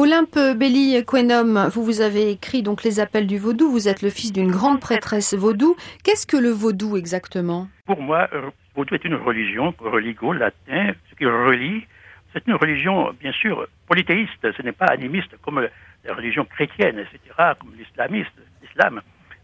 Olympe 0.00 0.38
Belli 0.56 1.04
Quenom, 1.04 1.68
vous 1.68 1.84
vous 1.84 2.00
avez 2.00 2.30
écrit 2.30 2.62
donc 2.62 2.82
les 2.84 3.00
appels 3.00 3.26
du 3.26 3.38
vaudou. 3.38 3.70
Vous 3.70 3.86
êtes 3.86 4.02
le 4.02 4.10
fils 4.10 4.32
d'une 4.32 4.50
grande 4.50 4.80
prêtresse 4.80 5.34
vaudou. 5.34 5.76
Qu'est-ce 6.04 6.26
que 6.26 6.36
le 6.36 6.50
vaudou 6.50 6.96
exactement? 6.96 7.68
Pour 7.84 8.00
moi, 8.00 8.28
euh, 8.32 8.50
vaudou 8.74 8.94
est 8.94 9.04
une 9.04 9.14
religion, 9.14 9.74
religo 9.78 10.32
latin, 10.32 10.92
ce 11.10 11.14
qui 11.16 11.26
relie. 11.26 11.86
C'est 12.32 12.46
une 12.46 12.54
religion, 12.54 13.12
bien 13.20 13.32
sûr, 13.32 13.66
polythéiste. 13.86 14.52
Ce 14.56 14.62
n'est 14.62 14.72
pas 14.72 14.86
animiste 14.86 15.36
comme 15.42 15.60
les 15.60 16.12
religions 16.12 16.46
chrétiennes, 16.46 16.98
etc., 16.98 17.54
comme 17.60 17.72
l'islamiste, 17.78 18.32
l'islam. 18.62 19.02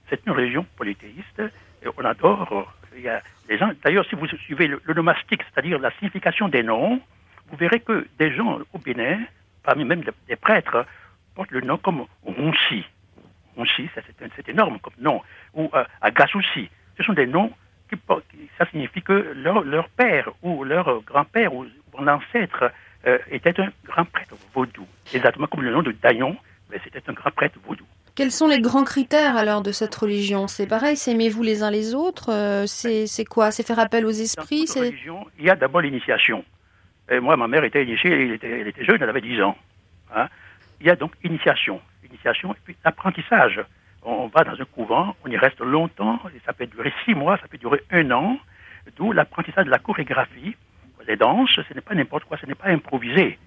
C'est 0.09 0.21
une 0.27 0.33
religion 0.33 0.65
polythéiste 0.77 1.43
on 1.97 2.05
adore. 2.05 2.73
Il 2.97 3.03
y 3.03 3.09
a 3.09 3.23
des 3.49 3.59
gens, 3.59 3.71
d'ailleurs, 3.85 4.07
si 4.09 4.15
vous 4.15 4.27
suivez 4.27 4.69
le, 4.69 4.81
nomastique, 4.95 5.43
c'est-à-dire 5.43 5.79
la 5.79 5.91
signification 5.93 6.49
des 6.49 6.63
noms, 6.63 7.01
vous 7.49 7.57
verrez 7.57 7.81
que 7.81 8.07
des 8.19 8.35
gens 8.35 8.59
au 8.73 8.79
Bénin, 8.79 9.19
parmi 9.67 9.85
même 9.85 10.03
des 10.29 10.37
prêtres, 10.37 10.87
portent 11.35 11.51
le 11.51 11.61
nom 11.61 11.77
comme 11.77 12.07
Ronsi. 12.25 12.85
Ronsi, 13.57 13.91
c'est 14.37 14.49
énorme 14.49 14.79
comme 14.79 14.95
nom. 14.99 15.21
Ou 15.55 15.69
euh, 15.75 15.85
Agasoussi. 16.01 16.71
Ce 16.97 17.03
sont 17.03 17.13
des 17.13 17.27
noms 17.27 17.53
qui, 17.91 17.97
ça 18.57 18.67
signifie 18.71 19.03
que 19.03 19.35
leur, 19.35 19.89
père 19.91 20.31
ou 20.43 20.65
leur 20.65 21.03
grand-père 21.03 21.53
ou 21.53 21.67
mon 21.99 22.07
ancêtre 22.09 22.71
euh, 23.07 23.19
était 23.31 23.61
un 23.61 23.71
grand 23.85 24.05
prêtre 24.05 24.35
vaudou. 24.55 24.87
Exactement 25.13 25.47
comme 25.47 25.63
le 25.63 25.73
nom 25.73 25.83
de 25.83 25.93
Dayon, 25.93 26.37
mais 26.71 26.81
c'était 26.85 27.03
un 27.09 27.13
grand 27.13 27.31
prêtre 27.33 27.59
vaudou. 27.67 27.85
Quels 28.15 28.33
sont 28.33 28.49
les 28.49 28.61
grands 28.61 28.85
critères 28.85 29.37
alors 29.37 29.63
de 29.63 29.73
cette 29.73 29.95
religion? 29.95 30.47
C'est 30.49 30.67
pareil, 30.67 30.97
c'est 30.97 31.13
aimez-vous 31.13 31.43
les 31.43 31.63
uns 31.63 31.71
les 31.71 31.95
autres? 31.95 32.33
Euh, 32.33 32.67
C'est 32.67 33.25
quoi? 33.27 33.51
C'est 33.51 33.67
faire 33.67 33.79
appel 33.79 34.07
aux 34.07 34.11
esprits? 34.11 34.65
Dans 34.65 34.81
religion, 34.81 35.27
il 35.39 35.45
y 35.45 35.51
a 35.51 35.57
d'abord 35.57 35.83
l'initiation. 35.83 36.43
Moi, 37.21 37.37
ma 37.37 37.49
mère 37.49 37.65
était 37.65 37.85
initiée, 37.85 38.13
elle 38.43 38.69
était, 38.69 38.85
jeune, 38.85 38.99
elle 39.01 39.09
avait 39.09 39.21
10 39.21 39.43
ans. 39.43 39.57
Hein. 40.15 40.29
Il 40.81 40.87
y 40.87 40.91
a 40.91 40.97
donc 40.97 41.13
initiation. 41.25 41.81
Initiation 42.09 42.53
et 42.53 42.59
puis 42.65 42.77
apprentissage. 42.85 43.61
On 44.03 44.29
va 44.29 44.45
dans 44.45 44.61
un 44.61 44.65
couvent, 44.65 45.17
on 45.25 45.31
y 45.31 45.37
reste 45.37 45.61
longtemps, 45.61 46.21
et 46.35 46.41
ça 46.47 46.53
peut 46.53 46.67
durer 46.67 46.93
6 47.05 47.15
mois, 47.15 47.39
ça 47.39 47.49
peut 47.49 47.59
durer 47.59 47.83
un 47.91 48.11
an, 48.13 48.39
d'où 48.97 49.13
l'apprentissage 49.13 49.67
de 49.67 49.71
la 49.71 49.79
chorégraphie. 49.79 50.57
Les 51.09 51.17
danses, 51.17 51.51
ce 51.69 51.75
n'est 51.75 51.81
pas 51.81 51.95
n'importe 51.95 52.25
quoi, 52.25 52.37
ce 52.37 52.47
n'est 52.47 52.55
pas 52.55 52.69
improvisé. 52.69 53.39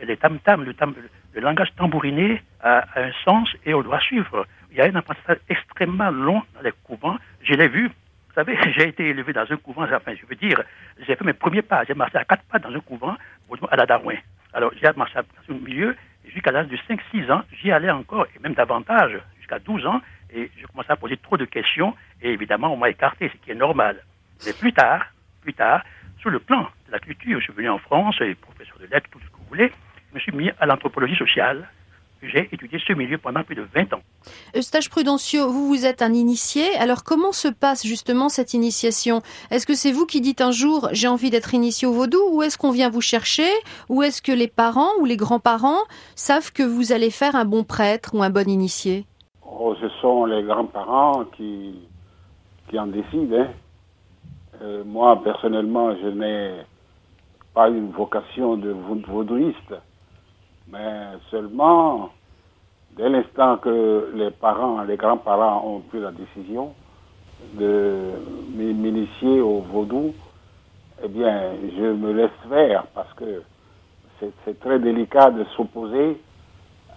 Les 0.00 0.06
le, 0.06 0.16
tam, 0.16 0.94
le 1.34 1.40
langage 1.40 1.74
tambouriné 1.76 2.42
a, 2.60 2.84
un 2.96 3.12
sens 3.24 3.48
et 3.64 3.74
on 3.74 3.82
doit 3.82 4.00
suivre. 4.00 4.46
Il 4.70 4.76
y 4.76 4.80
a 4.80 4.84
un 4.84 4.94
apprentissage 4.94 5.38
extrêmement 5.48 6.10
long 6.10 6.42
dans 6.54 6.62
les 6.62 6.72
couvents. 6.84 7.16
Je 7.42 7.54
l'ai 7.54 7.68
vu. 7.68 7.90
Savez, 8.38 8.56
j'ai 8.76 8.86
été 8.86 9.08
élevé 9.08 9.32
dans 9.32 9.50
un 9.50 9.56
couvent, 9.56 9.82
enfin, 9.82 10.14
je 10.14 10.24
veux 10.24 10.36
dire, 10.36 10.62
j'ai 11.00 11.16
fait 11.16 11.24
mes 11.24 11.32
premiers 11.32 11.62
pas. 11.62 11.82
J'ai 11.82 11.94
marché 11.94 12.18
à 12.18 12.24
quatre 12.24 12.44
pas 12.44 12.60
dans 12.60 12.72
un 12.72 12.78
couvent 12.78 13.16
à 13.68 13.76
la 13.76 13.84
Darwin. 13.84 14.16
Alors, 14.52 14.70
j'ai 14.80 14.88
marché 14.96 15.14
dans 15.16 15.54
un 15.56 15.58
milieu 15.58 15.96
jusqu'à 16.24 16.52
l'âge 16.52 16.68
de 16.68 16.76
5-6 16.76 17.32
ans. 17.32 17.42
J'y 17.60 17.72
allais 17.72 17.90
encore, 17.90 18.26
et 18.26 18.38
même 18.38 18.54
davantage, 18.54 19.18
jusqu'à 19.38 19.58
12 19.58 19.86
ans, 19.86 20.00
et 20.32 20.52
je 20.56 20.66
commençais 20.68 20.92
à 20.92 20.96
poser 20.96 21.16
trop 21.16 21.36
de 21.36 21.46
questions, 21.46 21.96
et 22.22 22.30
évidemment, 22.30 22.72
on 22.72 22.76
m'a 22.76 22.90
écarté, 22.90 23.28
ce 23.28 23.36
qui 23.44 23.50
est 23.50 23.56
normal. 23.56 24.04
Mais 24.46 24.52
plus 24.52 24.72
tard, 24.72 25.06
plus 25.42 25.54
tard, 25.54 25.82
sur 26.20 26.30
le 26.30 26.38
plan 26.38 26.68
de 26.86 26.92
la 26.92 27.00
culture, 27.00 27.40
je 27.40 27.44
suis 27.44 27.52
venu 27.54 27.68
en 27.68 27.78
France, 27.78 28.20
et 28.20 28.36
professeur 28.36 28.78
de 28.78 28.86
lettres, 28.86 29.10
tout 29.10 29.18
ce 29.18 29.26
que 29.30 29.36
vous 29.36 29.48
voulez, 29.48 29.72
je 30.10 30.14
me 30.14 30.20
suis 30.20 30.32
mis 30.32 30.52
à 30.60 30.66
l'anthropologie 30.66 31.16
sociale. 31.16 31.68
J'ai 32.22 32.48
étudié 32.52 32.80
ce 32.84 32.92
milieu 32.94 33.16
pendant 33.18 33.44
plus 33.44 33.54
de 33.54 33.66
20 33.74 33.92
ans. 33.94 34.00
Eustache 34.56 34.90
Prudencio, 34.90 35.48
vous, 35.48 35.68
vous 35.68 35.86
êtes 35.86 36.02
un 36.02 36.12
initié. 36.12 36.74
Alors, 36.76 37.04
comment 37.04 37.30
se 37.30 37.46
passe 37.46 37.86
justement 37.86 38.28
cette 38.28 38.54
initiation? 38.54 39.22
Est-ce 39.50 39.66
que 39.66 39.74
c'est 39.74 39.92
vous 39.92 40.04
qui 40.04 40.20
dites 40.20 40.40
un 40.40 40.50
jour 40.50 40.88
j'ai 40.92 41.06
envie 41.06 41.30
d'être 41.30 41.54
initié 41.54 41.86
au 41.86 41.92
vaudou 41.92 42.18
ou 42.32 42.42
est-ce 42.42 42.58
qu'on 42.58 42.72
vient 42.72 42.90
vous 42.90 43.00
chercher? 43.00 43.48
Ou 43.88 44.02
est-ce 44.02 44.20
que 44.20 44.32
les 44.32 44.48
parents 44.48 44.90
ou 45.00 45.04
les 45.04 45.16
grands-parents 45.16 45.82
savent 46.16 46.52
que 46.52 46.64
vous 46.64 46.92
allez 46.92 47.10
faire 47.10 47.36
un 47.36 47.44
bon 47.44 47.62
prêtre 47.62 48.10
ou 48.14 48.22
un 48.22 48.30
bon 48.30 48.48
initié? 48.48 49.06
Oh, 49.48 49.76
Ce 49.80 49.88
sont 50.00 50.24
les 50.24 50.42
grands-parents 50.42 51.24
qui, 51.36 51.74
qui 52.68 52.78
en 52.78 52.88
décident. 52.88 53.36
Hein. 53.38 53.48
Euh, 54.60 54.82
moi, 54.84 55.22
personnellement, 55.22 55.94
je 56.02 56.08
n'ai 56.08 56.54
pas 57.54 57.68
une 57.68 57.92
vocation 57.92 58.56
de 58.56 58.70
vaudouiste. 59.06 59.74
Mais 60.70 61.18
seulement, 61.30 62.10
dès 62.96 63.08
l'instant 63.08 63.56
que 63.56 64.12
les 64.14 64.30
parents, 64.30 64.82
les 64.82 64.96
grands-parents 64.96 65.66
ont 65.66 65.80
pris 65.80 66.00
la 66.00 66.12
décision 66.12 66.74
de 67.54 68.12
m'initier 68.54 69.40
au 69.40 69.60
vaudou, 69.60 70.12
eh 71.02 71.08
bien, 71.08 71.52
je 71.76 71.84
me 71.84 72.12
laisse 72.12 72.30
faire 72.48 72.86
parce 72.94 73.12
que 73.14 73.42
c'est 74.44 74.58
très 74.60 74.78
délicat 74.78 75.30
de 75.30 75.44
s'opposer 75.56 76.20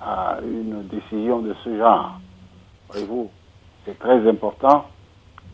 à 0.02 0.40
une 0.44 0.88
décision 0.88 1.40
de 1.40 1.54
ce 1.64 1.78
genre. 1.78 2.20
Voyez-vous, 2.90 3.30
c'est 3.86 3.98
très 4.00 4.28
important 4.28 4.86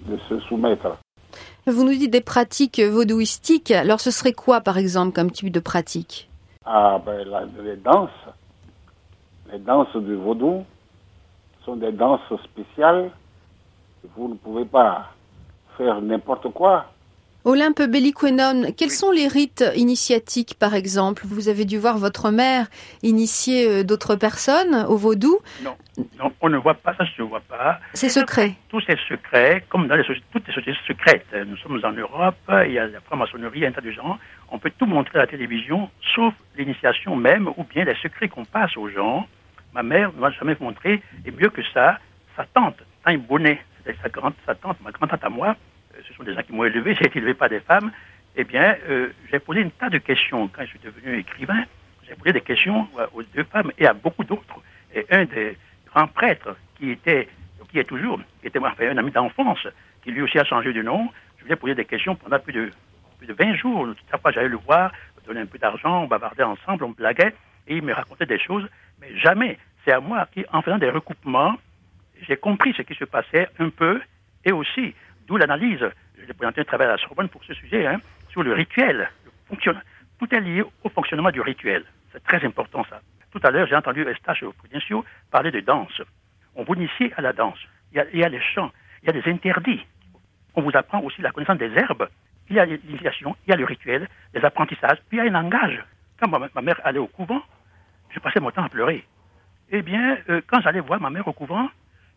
de 0.05 0.17
se 0.29 0.39
soumettre. 0.41 0.97
Vous 1.65 1.83
nous 1.83 1.93
dites 1.93 2.11
des 2.11 2.21
pratiques 2.21 2.79
vaudouistiques. 2.79 3.71
Alors, 3.71 3.99
ce 3.99 4.09
serait 4.09 4.31
quoi, 4.31 4.61
par 4.61 4.77
exemple, 4.77 5.13
comme 5.13 5.31
type 5.31 5.51
de 5.51 5.59
pratique? 5.59 6.29
Ah, 6.69 6.99
ben, 7.05 7.25
les 7.63 7.77
danses, 7.77 8.09
les 9.49 9.59
danses 9.59 9.95
du 9.95 10.15
vaudou 10.15 10.65
sont 11.63 11.77
des 11.77 11.93
danses 11.93 12.19
spéciales. 12.43 13.09
Vous 14.15 14.27
ne 14.27 14.33
pouvez 14.33 14.65
pas 14.65 15.05
faire 15.77 16.01
n'importe 16.01 16.51
quoi. 16.51 16.87
Olympe 17.47 17.81
Belliquenon, 17.83 18.73
quels 18.75 18.91
sont 18.91 19.09
les 19.09 19.25
rites 19.25 19.63
initiatiques, 19.77 20.55
par 20.59 20.75
exemple? 20.75 21.23
Vous 21.25 21.47
avez 21.47 21.63
dû 21.63 21.77
voir 21.77 21.97
votre 21.97 22.29
mère 22.29 22.67
initier 23.03 23.69
euh, 23.69 23.83
d'autres 23.85 24.17
personnes 24.17 24.85
au 24.89 24.97
vaudou 24.97 25.39
Non, 25.63 25.77
non, 26.19 26.33
on 26.41 26.49
ne 26.49 26.57
voit 26.57 26.73
pas, 26.73 26.93
ça 26.97 27.05
je 27.05 27.21
ne 27.21 27.27
vois 27.29 27.39
pas. 27.39 27.79
C'est 27.93 28.09
secret 28.09 28.51
Tous 28.67 28.81
ces 28.81 28.97
secrets, 29.07 29.63
comme 29.69 29.87
dans 29.87 29.95
les 29.95 30.03
toutes 30.03 30.45
les 30.45 30.53
sociétés 30.53 30.77
secrètes. 30.85 31.25
Nous 31.47 31.55
sommes 31.55 31.79
en 31.85 31.93
Europe, 31.93 32.35
il 32.65 32.73
y 32.73 32.79
a 32.79 32.87
la 32.87 32.99
franc-maçonnerie, 32.99 33.65
un 33.65 33.71
tas 33.71 33.79
de 33.79 33.91
gens. 33.91 34.19
On 34.51 34.59
peut 34.59 34.71
tout 34.77 34.85
montrer 34.85 35.19
à 35.19 35.21
la 35.21 35.27
télévision, 35.27 35.89
sauf 36.15 36.33
l'initiation 36.57 37.15
même, 37.15 37.47
ou 37.55 37.63
bien 37.63 37.85
les 37.85 37.95
secrets 38.03 38.27
qu'on 38.27 38.43
passe 38.43 38.75
aux 38.75 38.89
gens. 38.89 39.25
Ma 39.73 39.83
mère 39.83 40.11
ne 40.11 40.19
m'a 40.19 40.31
jamais 40.31 40.57
montré, 40.59 41.01
et 41.25 41.31
mieux 41.31 41.49
que 41.49 41.61
ça, 41.73 41.97
sa 42.35 42.43
tante, 42.43 42.75
Tante 43.05 43.25
Bonnet, 43.25 43.61
c'était 43.77 43.97
sa, 44.03 44.09
grande, 44.09 44.33
sa 44.45 44.53
tante, 44.53 44.75
ma 44.83 44.91
grand-tante 44.91 45.23
à 45.23 45.29
moi, 45.29 45.55
ce 46.07 46.13
sont 46.13 46.23
des 46.23 46.33
gens 46.33 46.41
qui 46.41 46.53
m'ont 46.53 46.65
élevé, 46.65 46.95
j'ai 46.99 47.05
été 47.05 47.19
élevé 47.19 47.33
par 47.33 47.49
des 47.49 47.59
femmes, 47.59 47.91
eh 48.35 48.43
bien, 48.43 48.75
euh, 48.89 49.09
j'ai 49.31 49.39
posé 49.39 49.61
une 49.61 49.71
tas 49.71 49.89
de 49.89 49.97
questions. 49.97 50.47
Quand 50.47 50.61
je 50.63 50.69
suis 50.69 50.79
devenu 50.79 51.17
écrivain, 51.17 51.63
j'ai 52.07 52.15
posé 52.15 52.33
des 52.33 52.41
questions 52.41 52.87
aux 53.13 53.23
deux 53.23 53.43
femmes 53.43 53.71
et 53.77 53.87
à 53.87 53.93
beaucoup 53.93 54.23
d'autres. 54.23 54.61
Et 54.93 55.05
un 55.09 55.25
des 55.25 55.57
grands 55.87 56.07
prêtres 56.07 56.55
qui 56.77 56.91
était, 56.91 57.27
qui 57.69 57.79
est 57.79 57.83
toujours, 57.83 58.19
qui 58.41 58.47
était 58.47 58.59
enfin, 58.59 58.89
un 58.89 58.97
ami 58.97 59.11
d'enfance, 59.11 59.67
qui 60.03 60.11
lui 60.11 60.21
aussi 60.21 60.37
a 60.37 60.43
changé 60.43 60.71
de 60.71 60.81
nom, 60.81 61.09
je 61.39 61.45
lui 61.45 61.53
ai 61.53 61.55
posé 61.55 61.75
des 61.75 61.85
questions 61.85 62.15
pendant 62.15 62.39
plus 62.39 62.53
de, 62.53 62.71
plus 63.17 63.27
de 63.27 63.33
20 63.33 63.55
jours. 63.55 63.87
Chaque 64.09 64.21
fois, 64.21 64.31
j'allais 64.31 64.49
le 64.49 64.57
voir, 64.57 64.91
me 65.17 65.27
donner 65.27 65.41
un 65.41 65.45
peu 65.45 65.57
d'argent, 65.57 66.03
on 66.03 66.07
bavardait 66.07 66.43
ensemble, 66.43 66.83
on 66.83 66.89
blaguait, 66.89 67.33
et 67.67 67.77
il 67.77 67.81
me 67.81 67.93
racontait 67.93 68.25
des 68.25 68.39
choses, 68.39 68.67
mais 69.01 69.17
jamais. 69.17 69.57
C'est 69.83 69.91
à 69.91 69.99
moi 69.99 70.27
qui, 70.31 70.45
en 70.51 70.61
faisant 70.61 70.77
des 70.77 70.89
recoupements, 70.89 71.55
j'ai 72.21 72.37
compris 72.37 72.73
ce 72.75 72.81
qui 72.83 72.93
se 72.95 73.05
passait 73.05 73.49
un 73.59 73.69
peu, 73.69 73.99
et 74.45 74.51
aussi, 74.51 74.93
D'où 75.27 75.35
l'analyse. 75.35 75.85
J'ai 76.25 76.33
présenté 76.33 76.61
un 76.61 76.63
travail 76.63 76.87
à 76.87 76.91
la 76.91 76.97
Sorbonne 76.97 77.29
pour 77.29 77.43
ce 77.43 77.53
sujet, 77.53 77.85
hein, 77.85 77.99
sur 78.29 78.43
le 78.43 78.53
rituel. 78.53 79.09
Tout 80.19 80.33
est 80.33 80.39
lié 80.39 80.63
au 80.83 80.89
fonctionnement 80.89 81.31
du 81.31 81.41
rituel. 81.41 81.83
C'est 82.11 82.23
très 82.23 82.43
important, 82.45 82.85
ça. 82.89 83.01
Tout 83.31 83.39
à 83.43 83.51
l'heure, 83.51 83.67
j'ai 83.67 83.75
entendu 83.75 84.07
Estache 84.07 84.45
Prudencio 84.57 85.05
parler 85.29 85.51
de 85.51 85.59
danse. 85.59 86.01
On 86.55 86.63
vous 86.63 86.75
initie 86.75 87.11
à 87.17 87.21
la 87.21 87.33
danse. 87.33 87.59
Il 87.91 88.19
y, 88.19 88.23
a, 88.23 88.29
les 88.29 88.41
chants, 88.41 88.71
il 89.03 89.07
y 89.07 89.09
a 89.09 89.13
des 89.13 89.29
interdits. 89.29 89.85
On 90.55 90.61
vous 90.61 90.71
apprend 90.73 91.01
aussi 91.01 91.21
la 91.21 91.31
connaissance 91.31 91.57
des 91.57 91.71
herbes. 91.77 92.09
il 92.49 92.55
y 92.55 92.59
a 92.59 92.65
l'initiation, 92.65 93.35
il 93.45 93.51
y 93.51 93.53
a 93.53 93.57
le 93.57 93.65
rituel, 93.65 94.07
les 94.33 94.43
apprentissages, 94.43 94.97
puis 95.09 95.17
il 95.17 95.23
y 95.23 95.27
a 95.27 95.29
un 95.29 95.41
langage. 95.41 95.83
Quand 96.19 96.27
ma, 96.27 96.61
mère 96.61 96.79
allait 96.83 96.99
au 96.99 97.07
couvent, 97.07 97.41
je 98.09 98.19
passais 98.19 98.39
mon 98.39 98.51
temps 98.51 98.63
à 98.63 98.69
pleurer. 98.69 99.05
Eh 99.69 99.81
bien, 99.81 100.17
euh, 100.29 100.41
quand 100.47 100.61
j'allais 100.61 100.79
voir 100.79 100.99
ma 101.01 101.09
mère 101.09 101.27
au 101.27 101.33
couvent, 101.33 101.69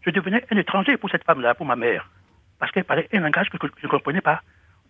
je 0.02 0.10
devenais 0.10 0.44
un 0.50 0.56
étranger 0.56 0.96
pour 0.96 1.10
cette 1.10 1.24
femme-là, 1.24 1.54
pour 1.54 1.66
ma 1.66 1.76
mère, 1.76 2.08
parce 2.60 2.70
qu'elle 2.70 2.84
parlait 2.84 3.08
un 3.12 3.20
langage 3.20 3.48
que, 3.50 3.56
je 3.58 3.86
ne 3.86 3.90
comprenais 3.90 4.20
pas. 4.20 4.42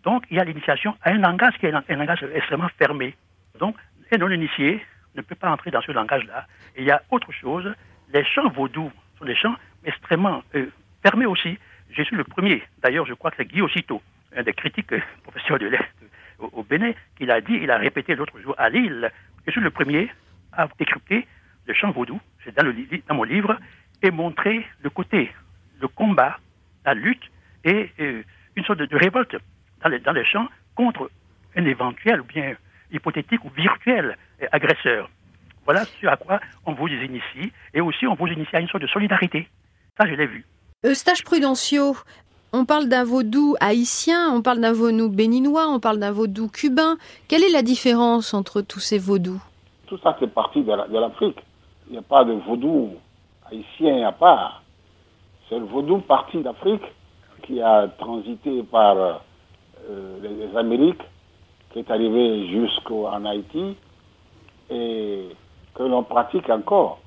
Donc, 0.03 0.25
il 0.31 0.37
y 0.37 0.41
a 0.41 0.45
l'initiation 0.45 0.97
à 1.03 1.11
un 1.11 1.19
langage 1.19 1.55
qui 1.59 1.67
est 1.67 1.73
un, 1.73 1.97
langage 1.97 2.23
extrêmement 2.35 2.69
fermé. 2.79 3.15
Donc, 3.59 3.77
un 4.13 4.19
non-initié 4.19 4.85
ne 5.15 5.23
peut 5.23 5.37
pas 5.37 5.51
entrer 5.51 5.71
dans 5.71 5.81
ce 5.81 5.93
langage-là. 5.93 6.47
Et 6.77 6.83
il 6.83 6.87
y 6.87 6.91
a 6.91 7.01
autre 7.11 7.31
chose, 7.33 7.73
les 8.13 8.25
chants 8.25 8.49
vaudous 8.51 8.91
sont 9.19 9.25
des 9.25 9.37
chants 9.37 9.55
extrêmement 9.85 10.43
euh, 10.57 10.67
fermés 11.03 11.27
aussi. 11.27 11.59
Je 11.91 12.03
suis 12.03 12.17
le 12.17 12.25
premier, 12.25 12.63
d'ailleurs, 12.83 13.07
je 13.07 13.15
crois 13.15 13.31
que 13.31 13.37
c'est 13.39 13.47
Guy 13.47 13.63
Aussitôt, 13.63 14.03
un 14.37 14.43
des 14.43 14.53
critiques 14.53 14.93
euh, 14.93 15.01
professeurs 15.23 15.59
de 15.59 15.67
l'Est 15.67 15.95
au, 16.39 16.63
Bénin, 16.65 16.93
qui 17.17 17.27
l'a 17.27 17.41
dit, 17.41 17.55
il 17.55 17.71
a 17.71 17.77
répété 17.77 18.15
l'autre 18.17 18.41
jour 18.41 18.55
à 18.59 18.69
Lille, 18.69 19.11
je 19.47 19.53
suis 19.53 19.61
le 19.61 19.71
premier 19.71 20.11
à 20.53 20.67
décrypter 20.79 21.27
le 21.67 21.75
chant 21.75 21.91
vaudou, 21.91 22.19
c'est 22.43 22.57
dans, 22.57 22.65
dans 23.09 23.15
mon 23.15 23.25
livre, 23.25 23.59
et 24.03 24.11
montrer 24.11 24.67
le 24.83 24.91
côté, 24.91 25.31
le 25.81 25.87
combat, 25.87 26.39
la 26.85 26.95
lutte 26.95 27.31
et 27.65 27.91
euh, 28.01 28.23
une 28.57 28.65
sorte 28.65 28.79
de, 28.81 28.97
révolte 28.97 29.37
dans 29.83 29.89
les, 29.89 29.99
dans 30.01 30.13
les 30.13 30.25
champs 30.25 30.49
contre 30.75 31.11
un 31.57 31.65
éventuel 31.65 32.21
ou 32.21 32.25
bien 32.25 32.55
hypothétique 32.93 33.45
ou 33.45 33.51
virtuel 33.51 34.17
euh, 34.43 34.47
agresseur. 34.53 35.09
Voilà 35.65 35.85
ce 35.85 36.07
à 36.07 36.17
quoi 36.17 36.41
on 36.67 36.73
vous 36.73 36.89
initie 36.89 37.53
et 37.75 37.81
aussi 37.81 38.07
on 38.07 38.15
vous 38.15 38.27
initie 38.27 38.57
à 38.57 38.61
une 38.61 38.69
sorte 38.69 38.83
de 38.83 38.89
solidarité. 38.89 39.49
Ça, 39.99 40.07
je 40.07 40.15
l'ai 40.15 40.27
vu. 40.27 40.45
Eustache 40.85 41.23
Prudencio, 41.23 41.95
on 42.53 42.65
parle 42.65 42.89
d'un 42.89 43.05
vaudou 43.05 43.55
haïtien, 43.61 44.33
on 44.33 44.43
parle 44.43 44.61
d'un 44.61 44.73
vaudou 44.73 45.11
béninois, 45.11 45.69
on 45.69 45.79
parle 45.79 45.99
d'un 45.99 46.11
vaudou 46.11 46.49
cubain. 46.49 46.97
Quelle 47.29 47.45
est 47.45 47.53
la 47.53 47.63
différence 47.63 48.35
entre 48.35 48.63
tous 48.63 48.81
ces 48.81 48.99
vaudous? 48.99 49.41
Tout 49.87 49.99
ça, 49.99 50.17
c'est 50.19 50.33
parti 50.33 50.63
de 50.63 50.73
l'Afrique. 50.73 51.39
Il 51.89 51.93
n'y 51.93 51.99
a 51.99 52.03
pas 52.03 52.25
de 52.25 52.33
vaudou 52.33 52.95
haïtien 53.51 54.07
à 54.07 54.13
part. 54.13 54.63
C'est 55.49 55.59
le 55.59 55.65
vaudou 55.67 55.99
parti 55.99 56.43
d'Afrique 56.43 56.83
qui 57.51 57.61
a 57.61 57.89
transité 57.99 58.63
par 58.63 58.97
euh, 58.97 60.19
les 60.23 60.57
Amériques, 60.57 61.03
qui 61.73 61.81
est 61.81 61.91
arrivé 61.91 62.49
jusqu'en 62.49 63.25
Haïti 63.25 63.77
et 64.71 65.29
que 65.75 65.83
l'on 65.83 66.05
pratique 66.05 66.49
encore 66.49 67.01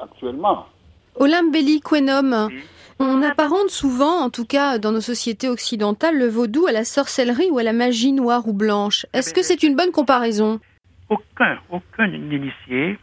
actuellement. 0.00 0.66
Olympe 1.14 1.50
Belli 1.50 1.80
Quenom, 1.80 2.50
on 2.98 3.22
apparente 3.22 3.70
souvent, 3.70 4.20
en 4.20 4.28
tout 4.28 4.44
cas 4.44 4.78
dans 4.78 4.92
nos 4.92 5.00
sociétés 5.00 5.48
occidentales, 5.48 6.18
le 6.18 6.28
vaudou 6.28 6.66
à 6.66 6.72
la 6.72 6.84
sorcellerie 6.84 7.48
ou 7.50 7.58
à 7.58 7.62
la 7.62 7.72
magie 7.72 8.12
noire 8.12 8.46
ou 8.46 8.52
blanche. 8.52 9.06
Est-ce 9.14 9.32
que 9.32 9.42
c'est 9.42 9.62
une 9.62 9.76
bonne 9.76 9.92
comparaison? 9.92 10.60
Aucun, 11.08 11.58
aucun 11.70 12.12
initié 12.12 12.98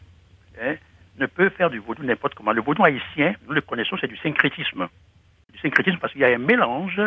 hein, 0.61 0.75
ne 1.17 1.25
peut 1.25 1.49
faire 1.49 1.71
du 1.71 1.79
vaudou 1.79 2.03
n'importe 2.03 2.35
comment. 2.35 2.51
Le 2.51 2.61
vaudou 2.61 2.83
haïtien, 2.83 3.33
nous 3.47 3.53
le 3.53 3.61
connaissons, 3.61 3.97
c'est 3.99 4.07
du 4.07 4.17
syncrétisme. 4.17 4.87
Du 5.53 5.59
syncrétisme 5.59 5.97
parce 5.99 6.11
qu'il 6.13 6.21
y 6.21 6.25
a 6.25 6.29
un 6.29 6.37
mélange 6.37 6.99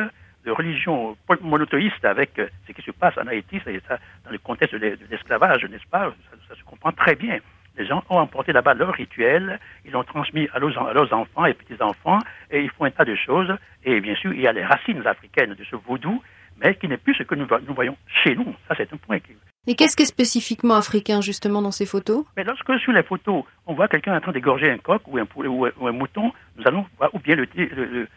de 0.46 0.50
religion 0.52 1.16
monothéiste 1.40 2.04
avec 2.04 2.38
euh, 2.38 2.48
ce 2.66 2.72
qui 2.72 2.82
se 2.82 2.92
passe 2.92 3.18
en 3.18 3.26
Haïti, 3.26 3.61
ça, 3.64 3.98
dans 4.24 4.30
le 4.30 4.38
contexte 4.38 4.76
de 4.76 4.96
l'esclavage, 5.11 5.64
n'est-ce 5.64 5.87
pas? 5.90 6.14
Ça, 6.48 6.54
se 6.54 6.62
comprend 6.64 6.92
très 6.92 7.16
bien. 7.16 7.38
Les 7.76 7.85
gens 7.85 8.02
ont 8.09 8.18
emporté 8.18 8.52
là-bas 8.52 8.74
leur 8.74 8.94
rituel, 8.94 9.59
ils 9.85 9.90
l'ont 9.90 10.04
transmis 10.04 10.48
à 10.54 10.61
leurs, 10.61 10.78
à 10.87 10.94
leurs 10.94 11.12
enfants 11.12 11.44
et 11.44 11.52
petits-enfants, 11.52 12.20
et 12.50 12.62
ils 12.62 12.70
font 12.70 12.85
un 12.85 12.90
tas 12.90 13.04
de 13.04 13.16
choses. 13.16 13.52
Et 13.85 14.00
bien 14.00 14.14
sûr, 14.14 14.32
il 14.32 14.40
y 14.40 14.46
a 14.46 14.52
les 14.52 14.64
racines 14.64 15.04
africaines 15.06 15.54
de 15.54 15.64
ce 15.64 15.76
vaudou, 15.76 16.22
mais 16.59 16.76
qui 16.76 16.88
n'est 16.88 16.96
plus 16.96 17.14
ce 17.14 17.24
que 17.24 17.35
nous, 17.35 17.46
nous 17.66 17.74
voyons 17.74 17.96
chez 18.06 18.35
nous. 18.35 18.54
Ça, 18.68 18.74
c'est 18.78 18.90
un 18.92 18.96
point 18.96 19.18
qui, 19.18 19.32
et 19.68 19.74
qu'est-ce 19.74 19.96
qui 19.96 20.04
est 20.04 20.06
spécifiquement 20.06 20.76
africain 20.76 21.20
justement 21.20 21.61
dans 21.61 21.72
ces 21.72 21.87
photos? 21.87 22.24
Mais 22.37 22.44
lorsque 22.44 22.78
sur 22.78 22.92
les 22.92 23.02
photos, 23.02 23.42
on 23.66 23.74
voit 23.74 23.88
quelqu'un 23.88 24.16
en 24.16 24.20
train 24.20 24.30
d'égorger 24.30 24.70
un 24.70 24.78
coq 24.78 25.02
ou 25.09 25.18
un 25.18 25.26
poulet 25.26 25.48
ou 25.48 25.66
un, 25.66 25.92
mouton, 25.92 26.32
nous 26.56 26.62
allons 26.66 26.87
voir 26.98 27.12
ou 27.14 27.18
bien 27.18 27.35
le, 27.35 27.48
le, 27.56 27.66
le, 27.85 28.09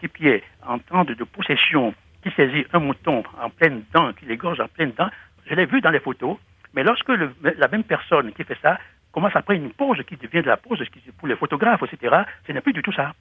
tipier 0.00 0.42
en 0.66 0.78
temps 0.78 1.04
de, 1.04 1.14
possession 1.24 1.94
qui 2.22 2.30
saisit 2.32 2.66
un 2.72 2.80
mouton 2.80 3.22
en 3.40 3.50
pleine 3.50 3.82
dent, 3.92 4.12
qui 4.12 4.26
l'égorge 4.26 4.60
en 4.60 4.68
pleine 4.68 4.92
dent. 4.92 5.08
Je 5.46 5.54
l'ai 5.54 5.66
vu 5.66 5.80
dans 5.80 5.90
les 5.90 6.00
photos, 6.00 6.36
mais 6.74 6.82
lorsque 6.82 7.08
la 7.08 7.68
même 7.68 7.84
personne 7.84 8.32
qui 8.32 8.44
fait 8.44 8.58
ça 8.62 8.78
commence 9.12 9.34
après 9.34 9.56
une 9.56 9.72
pause 9.72 10.02
qui 10.06 10.16
devient 10.16 10.42
de 10.42 10.48
la 10.48 10.56
pause 10.56 10.82
pour 11.18 11.28
les 11.28 11.36
photographes, 11.36 11.82
etc., 11.82 12.22
ce 12.46 12.52
n'est 12.52 12.60
plus 12.60 12.72
du 12.72 12.82
tout 12.82 12.92
ça. 12.92 13.14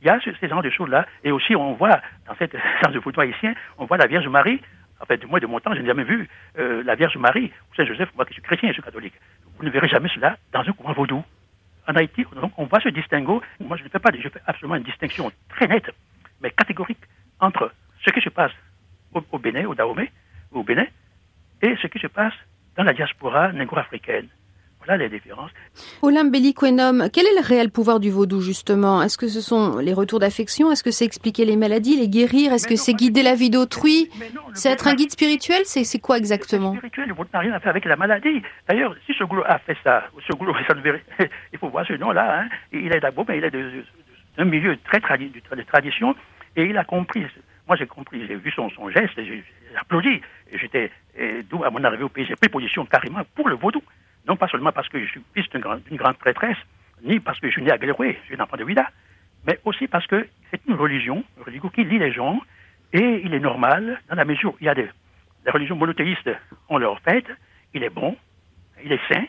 Il 0.00 0.06
y 0.06 0.10
a 0.10 0.18
ces 0.20 0.48
genres 0.48 0.62
de 0.62 0.70
choses-là. 0.70 1.06
Et 1.22 1.30
aussi, 1.30 1.54
on 1.54 1.74
voit, 1.74 2.00
dans 2.26 2.34
cette 2.36 2.52
séance 2.80 2.92
de 2.92 3.00
photo 3.00 3.20
haïtien, 3.20 3.54
on 3.78 3.86
voit 3.86 3.96
la 3.96 4.06
Vierge 4.06 4.28
Marie 4.28 4.60
en 5.02 5.04
fait, 5.04 5.18
du 5.18 5.26
moins 5.26 5.40
de 5.40 5.46
mon 5.46 5.58
temps, 5.58 5.74
je 5.74 5.80
n'ai 5.80 5.86
jamais 5.86 6.04
vu 6.04 6.28
euh, 6.58 6.82
la 6.84 6.94
Vierge 6.94 7.16
Marie 7.16 7.52
ou 7.70 7.74
Saint-Joseph, 7.74 8.10
moi 8.14 8.24
qui 8.24 8.34
suis 8.34 8.42
chrétien 8.42 8.68
je 8.68 8.74
suis 8.74 8.82
catholique. 8.82 9.14
Vous 9.58 9.64
ne 9.64 9.70
verrez 9.70 9.88
jamais 9.88 10.08
cela 10.08 10.36
dans 10.52 10.60
un 10.60 10.72
courant 10.72 10.92
vaudou. 10.92 11.24
En 11.88 11.94
Haïti, 11.96 12.24
on 12.56 12.64
voit 12.66 12.80
ce 12.80 12.88
distinguo. 12.88 13.42
Moi, 13.60 13.76
je 13.76 13.84
ne 13.84 13.88
fais 13.88 13.98
pas, 13.98 14.10
absolument 14.46 14.76
une 14.76 14.84
distinction 14.84 15.32
très 15.48 15.66
nette, 15.66 15.90
mais 16.40 16.50
catégorique, 16.50 17.02
entre 17.40 17.72
ce 18.04 18.10
qui 18.10 18.20
se 18.20 18.28
passe 18.28 18.52
au, 19.12 19.38
Bénin, 19.38 19.66
au 19.66 19.74
Dahomey, 19.74 20.10
au 20.52 20.62
Bénin, 20.62 20.86
et 21.60 21.76
ce 21.80 21.86
qui 21.88 21.98
se 21.98 22.06
passe 22.06 22.34
dans 22.76 22.84
la 22.84 22.92
diaspora 22.92 23.52
négro-africaine. 23.52 24.28
Voilà 24.84 25.04
les 25.04 25.08
différences. 25.08 25.50
Olympe 26.02 26.32
quel 26.32 27.26
est 27.26 27.34
le 27.34 27.46
réel 27.46 27.70
pouvoir 27.70 28.00
du 28.00 28.10
vaudou 28.10 28.40
justement? 28.40 29.02
Est-ce 29.02 29.16
que 29.16 29.28
ce 29.28 29.40
sont 29.40 29.78
les 29.78 29.92
retours 29.92 30.18
d'affection? 30.18 30.70
Est-ce 30.72 30.82
que 30.82 30.90
c'est 30.90 31.04
expliquer 31.04 31.44
les 31.44 31.56
maladies, 31.56 31.96
les 31.96 32.08
guérir? 32.08 32.52
Est-ce 32.52 32.66
que 32.66 32.76
c'est 32.76 32.94
guider 32.94 33.22
la 33.22 33.34
vie 33.34 33.50
d'autrui? 33.50 34.10
C'est 34.54 34.70
être 34.70 34.88
un 34.88 34.94
guide 34.94 35.10
spirituel? 35.10 35.62
C'est 35.64 35.98
quoi 36.00 36.18
exactement? 36.18 36.74
Spirituel, 36.74 37.08
le 37.08 37.14
vaudou 37.14 37.30
n'a 37.32 37.40
rien 37.40 37.52
à 37.52 37.60
faire 37.60 37.70
avec 37.70 37.84
la 37.84 37.96
maladie. 37.96 38.42
D'ailleurs, 38.68 38.94
si 39.06 39.14
ce 39.14 39.24
goulot 39.24 39.44
a 39.46 39.58
fait 39.58 39.76
ça, 39.84 40.04
ce 40.26 40.32
goulot, 40.32 40.54
ça 40.66 40.74
il 41.52 41.58
faut 41.58 41.68
voir 41.68 41.86
ce 41.86 41.92
nom-là. 41.94 42.40
Hein. 42.40 42.48
Il 42.72 42.92
est 42.92 43.00
d'abord, 43.00 43.24
mais 43.28 43.38
il 43.38 43.44
est 43.44 43.50
d'un 44.36 44.44
milieu 44.44 44.76
très 44.84 45.00
de 45.00 45.62
tradition 45.62 46.14
et 46.56 46.64
il 46.64 46.76
a 46.76 46.84
compris. 46.84 47.24
Moi, 47.68 47.76
j'ai 47.76 47.86
compris, 47.86 48.26
j'ai 48.26 48.34
vu 48.34 48.50
son, 48.50 48.68
son 48.70 48.90
geste, 48.90 49.14
j'ai 49.16 49.44
applaudi. 49.78 50.20
J'étais, 50.52 50.90
d'où 51.48 51.62
à 51.64 51.70
mon 51.70 51.82
arrivée 51.84 52.04
au 52.04 52.08
pays, 52.08 52.26
j'ai 52.26 52.36
pris 52.36 52.48
position 52.48 52.84
carrément 52.84 53.22
pour 53.34 53.48
le 53.48 53.54
vaudou. 53.54 53.82
Non 54.26 54.36
pas 54.36 54.48
seulement 54.48 54.72
parce 54.72 54.88
que 54.88 55.00
je 55.00 55.06
suis 55.06 55.22
fils 55.34 55.48
d'une 55.50 55.60
grande, 55.60 56.18
prêtresse, 56.18 56.56
ni 57.02 57.18
parce 57.20 57.40
que 57.40 57.48
je 57.48 57.52
suis 57.52 57.62
né 57.62 57.72
à 57.72 57.78
Guéléroué, 57.78 58.18
je 58.22 58.26
suis 58.26 58.40
un 58.40 58.44
enfant 58.44 58.56
de 58.56 58.64
Ouida, 58.64 58.88
mais 59.46 59.58
aussi 59.64 59.88
parce 59.88 60.06
que 60.06 60.28
c'est 60.50 60.60
une 60.66 60.74
religion, 60.74 61.24
une 61.36 61.42
religion 61.42 61.68
qui 61.68 61.84
lie 61.84 61.98
les 61.98 62.12
gens, 62.12 62.40
et 62.92 63.22
il 63.24 63.34
est 63.34 63.40
normal, 63.40 64.00
dans 64.08 64.14
la 64.14 64.24
mesure 64.24 64.52
où 64.52 64.56
il 64.60 64.66
y 64.66 64.68
a 64.68 64.74
des, 64.74 64.88
religions 65.46 65.76
monothéistes 65.76 66.30
ont 66.68 66.78
leur 66.78 67.00
fête, 67.00 67.26
il 67.74 67.82
est 67.82 67.90
bon, 67.90 68.16
il 68.84 68.92
est 68.92 69.00
sain, 69.12 69.24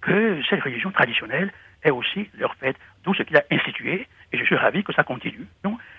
que 0.00 0.40
cette 0.48 0.62
religion 0.62 0.92
traditionnelle 0.92 1.52
ait 1.82 1.90
aussi 1.90 2.30
leur 2.34 2.54
fête, 2.56 2.76
d'où 3.02 3.14
ce 3.14 3.22
qu'il 3.24 3.36
a 3.36 3.44
institué, 3.50 4.06
et 4.32 4.38
je 4.38 4.44
suis 4.44 4.56
ravi 4.56 4.84
que 4.84 4.92
ça 4.92 5.04
continue. 5.04 5.46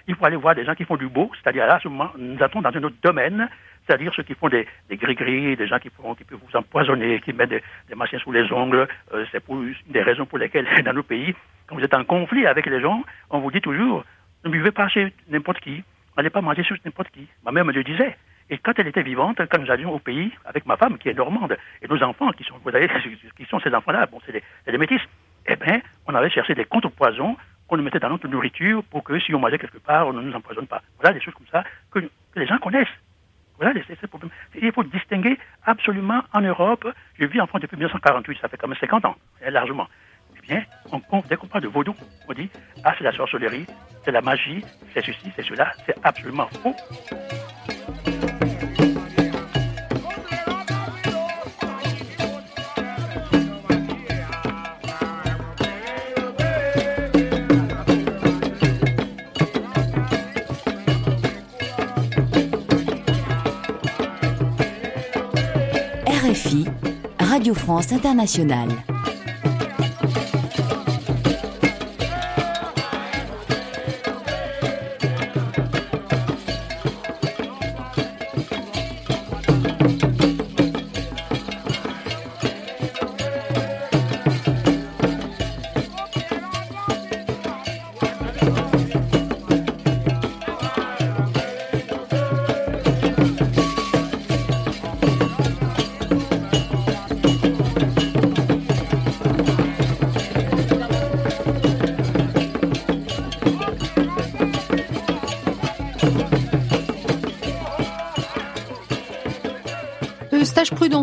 Il 0.08 0.16
faut 0.16 0.26
aller 0.26 0.36
voir 0.36 0.56
des 0.56 0.66
gens 0.66 0.76
qui 0.76 0.86
font 0.86 0.98
du 0.98 1.08
beau, 1.08 1.32
c'est-à-dire 1.42 1.66
là, 1.66 1.80
nous 2.18 2.44
attendons 2.44 2.70
dans 2.70 2.78
un 2.78 2.84
autre 2.84 2.96
domaine, 3.04 3.50
c'est-à-dire 3.86 4.14
ceux 4.16 4.24
qui 4.24 4.36
font 4.36 4.50
des, 4.50 4.68
des 4.88 4.98
gris-gris, 4.98 5.56
des 5.56 5.68
gens 5.68 5.80
qui, 5.80 5.90
font, 5.90 6.14
qui 6.14 6.24
peuvent 6.24 6.40
vous 6.40 6.58
empoisonner, 6.58 7.20
qui 7.22 7.34
mettent 7.34 7.50
des, 7.50 7.96
machines 7.96 8.20
sous 8.20 8.32
les 8.32 8.52
ongles. 8.52 8.88
Euh, 9.14 9.26
c'est 9.32 9.44
pour 9.44 9.58
des 9.88 10.02
raisons 10.02 10.26
pour 10.26 10.38
lesquelles, 10.38 10.68
dans 10.86 10.94
nos 10.94 11.04
pays, 11.04 11.34
quand 11.68 11.76
vous 11.76 11.84
êtes 11.84 11.94
en 11.94 12.04
conflit 12.04 12.46
avec 12.46 12.66
les 12.68 12.82
gens, 12.82 13.04
on 13.32 13.40
vous 13.40 13.52
dit 13.52 13.62
toujours, 13.62 14.04
ne 14.46 14.50
buvez 14.50 14.72
pas 14.72 14.88
chez 14.90 15.12
n'importe 15.30 15.60
qui, 15.60 15.84
n'allez 16.18 16.30
pas 16.30 16.42
manger 16.42 16.64
chez 16.64 16.76
n'importe 16.86 17.10
qui. 17.10 17.28
Ma 17.44 17.52
mère 17.52 17.66
me 17.66 17.74
le 17.74 17.84
disait. 17.84 18.16
Et 18.52 18.58
quand 18.58 18.74
elle 18.78 18.88
était 18.88 19.04
vivante, 19.04 19.40
quand 19.50 19.60
nous 19.60 19.70
allions 19.70 19.94
au 19.94 20.00
pays 20.00 20.32
avec 20.46 20.66
ma 20.66 20.76
femme 20.76 20.98
qui 20.98 21.10
est 21.10 21.14
normande, 21.14 21.56
et 21.82 21.88
nos 21.88 22.02
enfants 22.04 22.32
qui 22.32 22.44
sont, 22.44 22.56
vous 22.64 22.72
savez, 22.72 22.90
qui 23.38 23.46
sont 23.46 23.60
ces 23.60 23.74
enfants-là, 23.74 24.08
bon, 24.08 24.20
c'est 24.26 24.32
des, 24.32 24.44
des, 24.66 24.78
métis, 24.78 25.02
eh 25.48 25.56
bien, 25.56 25.82
on 26.08 26.16
avait 26.16 26.30
cherché 26.30 26.56
des 26.56 26.66
contrepoisons 26.66 27.38
qu'on 27.70 27.78
nous 27.78 27.84
mettait 27.84 28.00
dans 28.00 28.10
notre 28.10 28.28
nourriture 28.28 28.84
pour 28.84 29.04
que 29.04 29.20
si 29.20 29.34
on 29.34 29.40
mangeait 29.40 29.60
quelque 29.60 29.78
part, 29.78 30.08
on 30.08 30.14
ne 30.14 30.22
nous 30.22 30.34
empoisonne 30.34 30.68
pas. 30.68 30.82
Voilà 31.00 31.14
des 31.14 31.24
choses 31.24 31.36
comme 31.36 31.48
ça 31.52 31.64
que 31.92 32.00
les 32.36 32.48
gens 32.48 32.58
connaissent. 32.58 32.88
Voilà 33.58 33.74
les, 33.74 34.08
problèmes. 34.08 34.32
Il 34.60 34.72
faut 34.72 34.84
distinguer 34.84 35.38
absolument 35.66 36.24
en 36.34 36.42
Europe. 36.42 36.88
Je 37.20 37.26
vis 37.26 37.42
en 37.42 37.48
France 37.48 37.62
depuis 37.62 37.76
1948, 37.76 38.40
ça 38.42 38.48
fait 38.48 38.58
quand 38.58 38.68
même 38.68 38.78
50 38.80 39.06
ans, 39.06 39.16
largement. 39.46 39.88
Eh 40.38 40.42
bien, 40.48 40.64
on, 40.92 41.22
dès 41.30 41.36
qu'on 41.36 41.48
parle 41.48 41.64
de 41.64 41.68
vaudou, 41.68 41.94
on 42.28 42.34
dit 42.34 42.50
Ah, 42.84 42.94
c'est 42.98 43.04
la 43.04 43.12
sorcellerie, 43.12 43.66
c'est 44.04 44.12
la 44.12 44.22
magie, 44.22 44.64
c'est 44.94 45.06
ceci, 45.06 45.32
c'est 45.36 45.44
cela. 45.44 45.72
C'est 45.86 45.96
absolument 46.04 46.48
faux. 46.64 46.76
France 67.54 67.92
Internationale. 67.92 68.89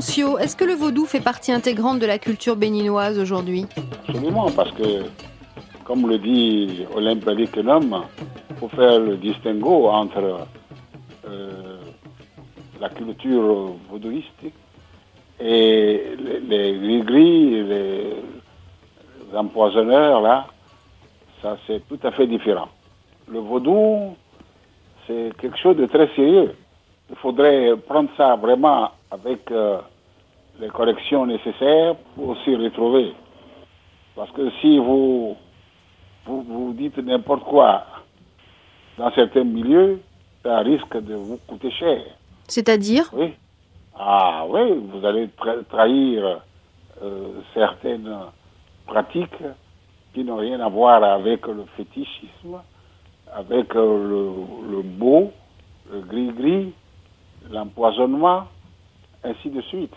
Est-ce 0.09 0.55
que 0.55 0.65
le 0.65 0.75
vaudou 0.75 1.05
fait 1.05 1.21
partie 1.21 1.53
intégrante 1.53 1.99
de 1.99 2.07
la 2.07 2.19
culture 2.19 2.57
béninoise 2.57 3.19
aujourd'hui 3.19 3.67
Absolument, 4.09 4.51
parce 4.53 4.71
que, 4.71 5.05
comme 5.85 6.09
le 6.09 6.19
dit 6.19 6.87
Olympe 6.95 7.27
Likenum, 7.27 8.05
il 8.51 8.57
faut 8.57 8.69
faire 8.69 9.01
le 9.01 9.17
distinguo 9.17 9.89
entre 9.89 10.47
euh, 11.29 11.79
la 12.81 12.89
culture 12.89 13.73
vaudouistique 13.91 14.55
et 15.41 16.17
les 16.49 16.79
gris-gris, 16.79 17.65
les, 17.65 18.13
empoisonneurs, 19.35 20.23
là, 20.23 20.47
ça 21.43 21.59
c'est 21.67 21.87
tout 21.89 21.99
à 22.05 22.13
fait 22.13 22.27
différent. 22.27 22.69
Le 23.29 23.41
vaudou, 23.41 24.17
c'est 25.07 25.33
quelque 25.39 25.59
chose 25.59 25.77
de 25.77 25.87
très 25.87 26.07
sérieux. 26.15 26.55
Il 27.11 27.17
faudrait 27.17 27.77
prendre 27.87 28.09
ça 28.17 28.37
vraiment 28.37 28.93
avec 29.11 29.51
euh, 29.51 29.79
les 30.61 30.69
corrections 30.69 31.27
nécessaires 31.27 31.97
pour 32.15 32.37
s'y 32.43 32.55
retrouver. 32.55 33.13
Parce 34.15 34.31
que 34.33 34.51
si 34.61 34.79
vous, 34.79 35.37
vous, 36.25 36.43
vous 36.43 36.73
dites 36.73 36.97
n'importe 36.99 37.45
quoi 37.45 37.85
dans 38.97 39.11
certains 39.13 39.45
milieux, 39.45 40.01
ça 40.43 40.59
risque 40.61 40.97
de 40.97 41.15
vous 41.15 41.39
coûter 41.47 41.71
cher. 41.71 42.03
C'est-à-dire? 42.49 43.11
Oui. 43.13 43.35
Ah 43.99 44.45
oui, 44.49 44.73
vous 44.91 45.05
allez 45.05 45.29
trahir 45.69 46.41
euh, 47.03 47.41
certaines 47.55 48.15
pratiques 48.87 49.43
qui 50.15 50.25
n'ont 50.25 50.37
rien 50.37 50.61
à 50.61 50.69
voir 50.69 51.03
avec 51.03 51.47
le 51.47 51.65
fétichisme, 51.77 52.61
avec 53.33 53.75
euh, 53.75 54.63
le, 54.71 54.83
beau, 54.83 55.33
le 55.91 56.01
gris-gris, 56.01 56.73
l'empoisonnement, 57.51 58.45
ainsi 59.25 59.51
de 59.51 59.61
suite. 59.63 59.95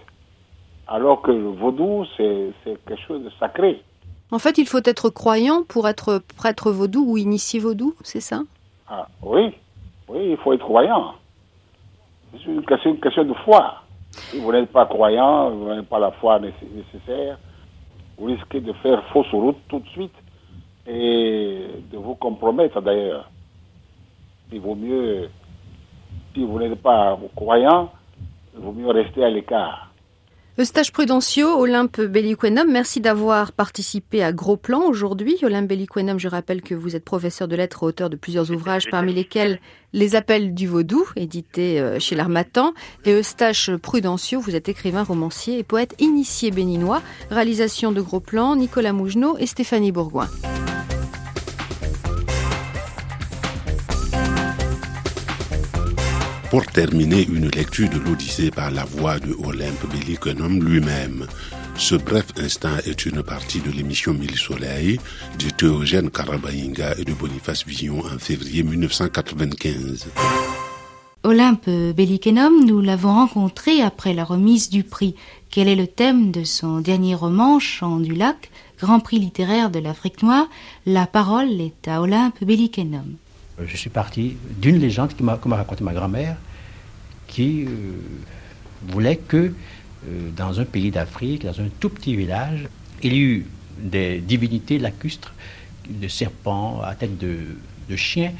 Alors 0.91 1.21
que 1.21 1.29
le 1.31 1.49
vaudou, 1.49 2.03
c'est 2.17 2.51
quelque 2.65 2.95
chose 3.07 3.23
de 3.23 3.29
sacré. 3.39 3.83
En 4.31 4.39
fait, 4.39 4.57
il 4.57 4.65
faut 4.65 4.81
être 4.83 5.09
croyant 5.11 5.63
pour 5.67 5.87
être 5.87 6.21
prêtre 6.35 6.71
vaudou 6.71 7.05
ou 7.07 7.17
initié 7.17 7.59
vaudou, 7.59 7.93
c'est 8.03 8.21
ça? 8.21 8.41
Ah, 8.87 9.07
Oui, 9.21 9.53
oui, 10.07 10.31
il 10.31 10.37
faut 10.37 10.51
être 10.53 10.63
croyant. 10.63 11.13
C'est 12.31 12.45
une 12.45 12.65
question, 12.65 12.89
une 12.91 12.99
question 12.99 13.23
de 13.23 13.33
foi. 13.45 13.83
Si 14.11 14.39
vous 14.39 14.51
n'êtes 14.51 14.71
pas 14.71 14.87
croyant, 14.87 15.51
vous 15.51 15.67
n'avez 15.67 15.83
pas 15.83 15.99
la 15.99 16.11
foi 16.11 16.39
nécessaire, 16.39 17.37
vous 18.17 18.25
risquez 18.25 18.59
de 18.59 18.73
faire 18.73 19.03
fausse 19.13 19.29
route 19.31 19.57
tout 19.67 19.79
de 19.79 19.87
suite 19.89 20.15
et 20.87 21.67
de 21.91 21.97
vous 21.97 22.15
compromettre 22.15 22.81
d'ailleurs. 22.81 23.29
Il 24.51 24.59
vaut 24.59 24.73
mieux, 24.75 25.29
si 26.33 26.43
vous 26.43 26.57
n'êtes 26.57 26.81
pas 26.81 27.15
croyant, 27.35 27.91
il 28.55 28.61
vaut 28.63 28.71
mieux 28.71 28.89
rester 28.89 29.23
à 29.23 29.29
l'écart. 29.29 29.88
Eustache 30.57 30.91
Prudencio, 30.91 31.57
Olympe 31.57 32.01
Belliquenum, 32.01 32.69
merci 32.69 32.99
d'avoir 32.99 33.53
participé 33.53 34.23
à 34.23 34.33
Gros 34.33 34.57
Plan 34.57 34.81
aujourd'hui. 34.81 35.37
Olympe 35.41 35.67
Belliquenum, 35.67 36.19
je 36.19 36.27
rappelle 36.27 36.61
que 36.61 36.75
vous 36.75 36.97
êtes 36.97 37.05
professeur 37.05 37.47
de 37.47 37.55
lettres, 37.55 37.83
auteur 37.83 38.09
de 38.09 38.17
plusieurs 38.17 38.51
ouvrages, 38.51 38.89
parmi 38.91 39.13
lesquels 39.13 39.61
Les 39.93 40.15
Appels 40.15 40.53
du 40.53 40.67
Vaudou, 40.67 41.05
édité 41.15 41.79
euh, 41.79 41.97
chez 41.99 42.15
l'Armatan. 42.15 42.73
Et 43.05 43.13
Eustache 43.13 43.71
Prudencio, 43.77 44.41
vous 44.41 44.55
êtes 44.55 44.67
écrivain, 44.67 45.03
romancier 45.03 45.59
et 45.59 45.63
poète 45.63 45.95
initié 45.99 46.51
béninois. 46.51 47.01
Réalisation 47.29 47.93
de 47.93 48.01
Gros 48.01 48.19
Plan, 48.19 48.57
Nicolas 48.57 48.91
Mougenot 48.91 49.37
et 49.37 49.45
Stéphanie 49.45 49.93
Bourgoin. 49.93 50.27
Pour 56.49 56.65
terminer, 56.65 57.27
une 57.27 57.47
lecture 57.47 57.89
de 57.89 57.99
l'Odyssée 57.99 58.49
par 58.49 58.71
la 58.71 58.83
voix 58.83 59.19
de 59.19 59.35
Olympe 59.45 59.85
Belliconum 59.91 60.63
lui-même. 60.63 61.27
Ce 61.75 61.93
bref 61.93 62.25
instant 62.37 62.75
est 62.87 63.05
une 63.05 63.21
partie 63.21 63.59
de 63.59 63.69
l'émission 63.69 64.15
Mille 64.15 64.35
Soleil 64.35 64.99
de 65.37 65.49
Théogène 65.51 66.09
Karabaïnga 66.09 66.95
et 66.97 67.05
de 67.05 67.13
Boniface 67.13 67.67
Villon 67.67 67.99
en 67.99 68.17
février 68.17 68.63
1995. 68.63 70.07
Olympe 71.21 71.69
Bellikenum, 71.69 72.65
nous 72.65 72.81
l'avons 72.81 73.13
rencontré 73.13 73.83
après 73.83 74.15
la 74.15 74.23
remise 74.23 74.71
du 74.71 74.83
prix. 74.83 75.13
Quel 75.51 75.67
est 75.67 75.75
le 75.75 75.85
thème 75.85 76.31
de 76.31 76.43
son 76.43 76.79
dernier 76.79 77.13
roman, 77.13 77.59
Chant 77.59 77.99
du 77.99 78.15
lac, 78.15 78.49
Grand 78.79 78.99
Prix 78.99 79.19
littéraire 79.19 79.69
de 79.69 79.77
l'Afrique 79.77 80.23
noire? 80.23 80.47
La 80.87 81.05
parole 81.05 81.61
est 81.61 81.87
à 81.87 82.01
Olympe 82.01 82.43
Bellikenum. 82.43 83.17
Je 83.65 83.75
suis 83.75 83.89
parti 83.89 84.37
d'une 84.61 84.77
légende 84.77 85.15
que 85.15 85.23
m'a 85.23 85.55
raconté 85.55 85.83
ma 85.83 85.93
grand-mère, 85.93 86.37
qui 87.27 87.65
euh, 87.65 87.67
voulait 88.87 89.17
que 89.17 89.37
euh, 89.37 89.51
dans 90.35 90.59
un 90.59 90.65
pays 90.65 90.91
d'Afrique, 90.91 91.45
dans 91.45 91.59
un 91.59 91.67
tout 91.79 91.89
petit 91.89 92.15
village, 92.15 92.67
il 93.03 93.13
y 93.13 93.19
eut 93.19 93.45
des 93.81 94.19
divinités 94.19 94.79
lacustres, 94.79 95.33
de 95.89 96.07
serpents 96.07 96.81
à 96.83 96.95
tête 96.95 97.17
de, 97.17 97.37
de 97.89 97.95
chiens 97.95 98.31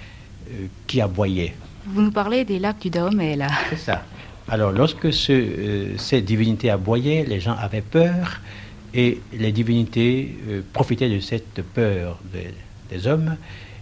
euh, 0.51 0.67
qui 0.87 1.01
aboyaient. 1.01 1.53
Vous 1.85 2.01
nous 2.01 2.11
parlez 2.11 2.45
des 2.45 2.59
lacs 2.59 2.79
du 2.79 2.89
Dahomey, 2.89 3.35
là. 3.35 3.47
C'est 3.69 3.79
ça. 3.79 4.03
Alors, 4.47 4.71
lorsque 4.71 5.13
ces 5.13 6.21
divinités 6.21 6.69
aboyaient, 6.69 7.23
les 7.23 7.39
gens 7.39 7.55
avaient 7.55 7.81
peur 7.81 8.41
et 8.93 9.21
les 9.31 9.51
divinités 9.51 10.35
profitaient 10.73 11.09
de 11.09 11.19
cette 11.19 11.61
peur 11.61 12.17
des 12.89 13.05
hommes 13.05 13.35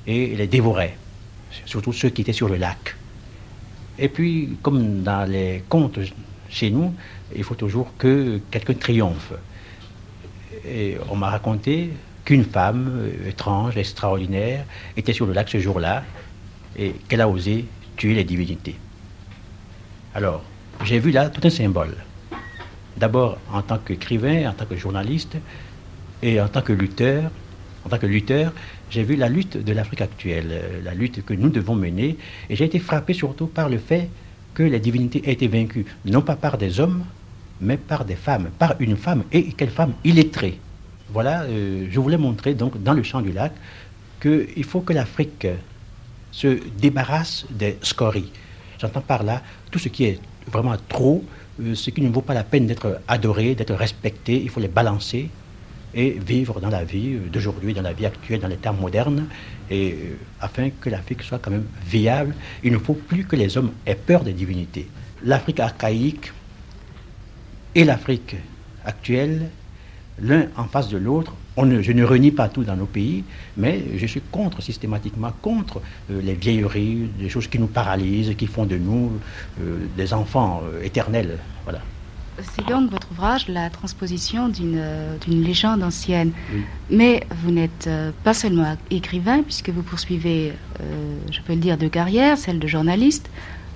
et 0.06 0.36
les 0.36 0.48
dévoraient 0.48 0.98
surtout 1.66 1.94
ceux 1.94 2.10
qui 2.10 2.22
étaient 2.22 2.34
sur 2.34 2.50
le 2.50 2.56
lac. 2.58 2.96
Et 4.00 4.10
puis, 4.10 4.58
comme 4.62 5.02
dans 5.04 5.30
les 5.30 5.64
contes 5.68 6.00
chez 6.50 6.70
nous, 6.70 6.94
il 7.36 7.44
faut 7.44 7.56
toujours 7.56 7.92
que 7.98 8.40
quelqu'un 8.52 8.74
triomphe. 8.74 9.34
Et 10.66 10.98
on 11.10 11.16
m'a 11.16 11.30
raconté 11.30 11.92
qu'une 12.26 12.44
femme 12.44 12.92
euh, 12.98 13.30
étrange, 13.30 13.78
extraordinaire, 13.78 14.66
était 14.96 15.14
sur 15.14 15.26
le 15.26 15.34
lac 15.34 15.50
ce 15.50 15.60
jour-là 15.60 16.04
et 16.78 16.94
qu'elle 17.08 17.22
a 17.22 17.30
osé 17.30 17.66
tuer 17.96 18.14
les 18.14 18.24
divinités. 18.24 18.76
Alors, 20.14 20.44
j'ai 20.84 21.00
vu 21.00 21.12
là 21.12 21.30
tout 21.30 21.42
un 21.46 21.50
symbole. 21.50 21.96
D'abord 22.98 23.38
en 23.52 23.62
tant 23.62 23.78
qu'écrivain, 23.78 24.50
en 24.50 24.54
tant 24.54 24.66
que 24.66 24.76
journaliste 24.76 25.38
et 26.22 26.42
en 26.42 26.48
tant 26.48 26.62
que 26.62 26.74
lutteur. 26.74 27.32
En 27.86 27.90
tant 27.90 27.98
que 27.98 28.08
lutteur, 28.08 28.52
j'ai 28.90 29.04
vu 29.04 29.16
la 29.16 29.30
lutte 29.30 29.58
de 29.58 29.74
l'Afrique 29.74 30.02
actuelle, 30.02 30.48
euh, 30.52 30.82
la 30.84 30.94
lutte 30.94 31.24
que 31.26 31.34
nous 31.34 31.50
devons 31.50 31.76
mener, 31.76 32.18
et 32.50 32.56
j'ai 32.56 32.66
été 32.66 32.80
frappé 32.80 33.14
surtout 33.14 33.48
par 33.48 33.70
le 33.70 33.78
fait 33.78 34.10
que 34.54 34.64
les 34.64 34.80
divinités 34.80 35.22
aient 35.26 35.34
été 35.34 35.48
vaincues, 35.48 35.86
non 36.06 36.22
pas 36.22 36.36
par 36.36 36.58
des 36.58 36.80
hommes, 36.80 37.04
mais 37.62 37.78
par 37.78 38.06
des 38.06 38.16
femmes, 38.16 38.50
par 38.58 38.76
une 38.80 38.98
femme, 38.98 39.24
et 39.32 39.52
quelle 39.54 39.70
femme 39.70 39.94
illettrée. 40.04 40.60
Voilà, 41.10 41.44
euh, 41.44 41.88
je 41.90 42.00
voulais 42.00 42.18
montrer 42.18 42.54
donc 42.54 42.82
dans 42.82 42.94
le 42.94 43.04
champ 43.04 43.22
du 43.22 43.32
lac 43.32 43.54
qu'il 44.22 44.64
faut 44.64 44.82
que 44.82 44.94
l'Afrique 44.94 45.48
se 46.32 46.60
débarrasse 46.80 47.46
des 47.50 47.78
scories. 47.82 48.32
J'entends 48.80 49.02
par 49.02 49.24
là 49.24 49.42
tout 49.72 49.80
ce 49.80 49.90
qui 49.90 50.06
est 50.06 50.20
vraiment 50.52 50.76
trop, 50.88 51.24
euh, 51.62 51.76
ce 51.76 51.90
qui 51.90 52.02
ne 52.02 52.10
vaut 52.10 52.22
pas 52.22 52.34
la 52.34 52.44
peine 52.44 52.68
d'être 52.68 53.00
adoré, 53.08 53.56
d'être 53.56 53.74
respecté, 53.74 54.42
il 54.42 54.50
faut 54.50 54.60
les 54.60 54.68
balancer 54.68 55.30
et 55.94 56.12
vivre 56.12 56.60
dans 56.60 56.70
la 56.70 56.84
vie 56.84 57.18
d'aujourd'hui, 57.32 57.74
dans 57.74 57.82
la 57.82 57.94
vie 57.94 58.06
actuelle, 58.06 58.40
dans 58.40 58.48
les 58.48 58.58
termes 58.58 58.80
modernes, 58.80 59.28
et 59.70 59.92
euh, 59.92 60.18
afin 60.40 60.70
que 60.70 60.90
l'Afrique 60.90 61.24
soit 61.24 61.40
quand 61.40 61.52
même 61.52 61.68
viable, 61.86 62.36
il 62.64 62.72
ne 62.72 62.78
faut 62.78 62.94
plus 62.94 63.26
que 63.26 63.36
les 63.36 63.58
hommes 63.58 63.72
aient 63.86 63.96
peur 63.96 64.24
des 64.24 64.34
divinités. 64.34 64.88
L'Afrique 65.24 65.60
archaïque 65.60 66.32
et 67.76 67.84
l'Afrique 67.84 68.36
actuelle, 68.86 69.50
l'un 70.22 70.48
en 70.56 70.66
face 70.66 70.90
de 70.90 70.98
l'autre, 70.98 71.34
je 71.58 71.92
ne 71.92 72.04
renie 72.04 72.32
pas 72.32 72.50
tout 72.50 72.64
dans 72.64 72.76
nos 72.76 72.86
pays, 72.86 73.24
mais 73.56 73.84
je 73.98 74.06
suis 74.06 74.22
contre, 74.32 74.62
systématiquement 74.62 75.32
contre 75.42 75.82
euh, 76.12 76.22
les 76.22 76.36
vieilleries, 76.36 77.10
des 77.20 77.30
choses 77.30 77.48
qui 77.48 77.58
nous 77.58 77.68
paralysent, 77.68 78.36
qui 78.38 78.46
font 78.46 78.66
de 78.66 78.78
nous 78.78 79.20
euh, 79.62 79.80
des 79.96 80.14
enfants 80.14 80.62
éternels. 80.84 81.40
Voilà. 81.64 81.82
C'est 82.42 82.68
donc 82.68 82.92
votre 82.92 83.12
ouvrage 83.12 83.48
la 83.48 83.70
transposition 83.70 84.48
d'une 84.50 85.44
légende 85.44 85.84
ancienne. 85.84 86.32
Mais 86.90 87.24
vous 87.42 87.52
n'êtes 87.52 87.88
euh, 87.88 88.12
pas 88.24 88.34
seulement 88.34 88.78
écrivain, 88.92 89.42
puisque 89.42 89.70
vous 89.70 89.82
poursuivez, 89.84 90.54
euh, 90.82 91.18
je 91.32 91.42
peux 91.42 91.54
le 91.54 91.60
dire, 91.60 91.78
deux 91.78 91.90
carrières, 91.90 92.38
celle 92.38 92.60
de 92.60 92.68
journaliste, 92.68 93.30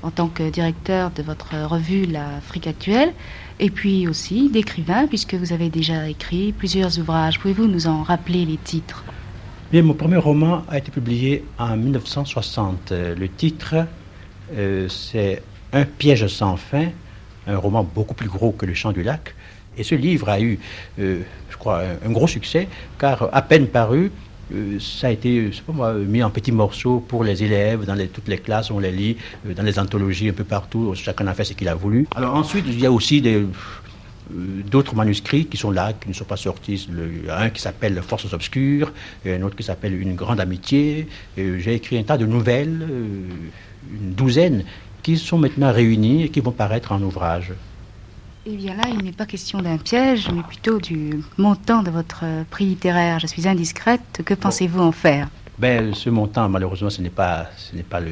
en 0.04 0.12
tant 0.12 0.28
que 0.28 0.50
directeur 0.50 1.12
de 1.12 1.24
votre 1.24 1.56
revue 1.66 2.06
L'Afrique 2.06 2.68
actuelle, 2.68 3.14
et 3.60 3.70
puis 3.70 4.08
aussi 4.08 4.50
d'écrivain, 4.50 5.08
puisque 5.08 5.34
vous 5.34 5.54
avez 5.54 5.70
déjà 5.70 6.08
écrit 6.08 6.52
plusieurs 6.52 7.00
ouvrages. 7.00 7.40
Pouvez-vous 7.40 7.68
nous 7.68 7.88
en 7.88 8.04
rappeler 8.04 8.46
les 8.46 8.58
titres? 8.58 9.04
Bien, 9.72 9.84
mon 9.84 9.94
premier 9.94 10.18
roman 10.18 10.64
a 10.70 10.78
été 10.78 10.92
publié 10.92 11.46
en 11.58 11.78
1960. 11.78 12.92
Le 12.92 13.30
titre, 13.30 13.76
euh, 14.54 14.88
c'est 14.90 15.42
Un 15.74 15.86
piège 15.86 16.28
sans 16.28 16.58
fin 16.58 16.88
un 17.48 17.58
roman 17.58 17.84
beaucoup 17.84 18.14
plus 18.14 18.30
gros 18.30 18.52
que 18.52 18.66
Le 18.66 18.74
Chant 18.74 18.92
du 18.92 19.04
Lac. 19.04 19.34
Et 19.78 19.84
ce 19.84 19.96
livre 19.96 20.30
a 20.30 20.40
eu, 20.40 20.60
euh, 21.00 21.22
je 21.50 21.58
crois, 21.58 21.84
un, 22.06 22.12
gros 22.12 22.28
succès, 22.28 22.68
car 23.00 23.30
à 23.32 23.42
peine 23.42 23.68
paru, 23.68 24.12
euh, 24.54 24.78
ça 24.80 25.08
a 25.08 25.12
été, 25.12 25.50
pas 25.66 25.72
moi, 25.72 25.94
mis 25.94 26.22
en 26.22 26.30
petits 26.30 26.52
morceaux 26.52 27.00
pour 27.00 27.24
les 27.24 27.44
élèves, 27.44 27.86
dans 27.86 27.98
toutes 28.12 28.28
les 28.28 28.38
classes, 28.38 28.70
on 28.70 28.80
les 28.80 28.92
lit, 28.92 29.18
dans 29.46 29.64
les 29.64 29.80
anthologies, 29.80 30.30
un 30.30 30.34
peu 30.34 30.44
partout, 30.44 30.94
chacun 30.96 31.28
a 31.28 31.34
fait 31.34 31.46
ce 31.46 31.54
qu'il 31.54 31.70
a 31.70 31.76
voulu. 31.76 32.06
Alors 32.16 32.36
ensuite, 32.36 32.66
il 32.68 32.80
y 32.82 32.86
a 32.86 32.92
aussi 32.92 33.24
d'autres 34.70 34.94
manuscrits 34.94 35.46
qui 35.46 35.56
sont 35.56 35.72
là, 35.72 35.94
qui 35.94 36.10
ne 36.10 36.14
sont 36.14 36.26
pas 36.26 36.38
sortis. 36.38 36.90
un 37.30 37.50
qui 37.50 37.62
s'appelle 37.62 38.02
Forces 38.02 38.34
obscures, 38.34 38.92
et 39.26 39.36
un 39.36 39.42
autre 39.42 39.56
qui 39.56 39.64
s'appelle 39.64 40.00
Une 40.00 40.16
grande 40.16 40.42
amitié. 40.42 41.08
J'ai 41.38 41.76
écrit 41.76 41.98
un 41.98 42.04
tas 42.04 42.18
de 42.18 42.26
nouvelles, 42.26 42.86
une 43.90 44.14
douzaine, 44.14 44.66
qui 45.04 45.18
sont 45.18 45.38
maintenant 45.38 45.72
réunies 45.72 46.24
et 46.24 46.30
qui 46.30 46.40
vont 46.40 46.52
paraître 46.52 46.92
en 46.92 47.02
ouvrage. 47.02 47.54
Eh 48.46 48.56
bien 48.56 48.76
là, 48.76 48.84
il 48.88 49.04
n'est 49.04 49.12
pas 49.12 49.26
question 49.26 49.62
d'un 49.62 49.78
piège, 49.78 50.30
mais 50.34 50.42
plutôt 50.42 50.80
du 50.80 51.24
montant 51.38 51.84
de 51.84 51.92
votre 51.92 52.24
prix 52.50 52.66
littéraire. 52.66 53.20
Je 53.20 53.28
suis 53.28 53.48
indiscrète. 53.48 54.22
Que 54.26 54.34
pensez-vous 54.34 54.82
en 54.82 54.92
faire? 54.92 55.30
Ben, 55.60 55.94
Ce 55.94 56.10
montant, 56.10 56.50
malheureusement, 56.50 56.90
ce 56.90 57.02
n'est 57.02 57.12
pas, 57.12 57.46
ce 57.56 57.76
n'est 57.76 57.84
pas 57.84 58.00
le, 58.00 58.12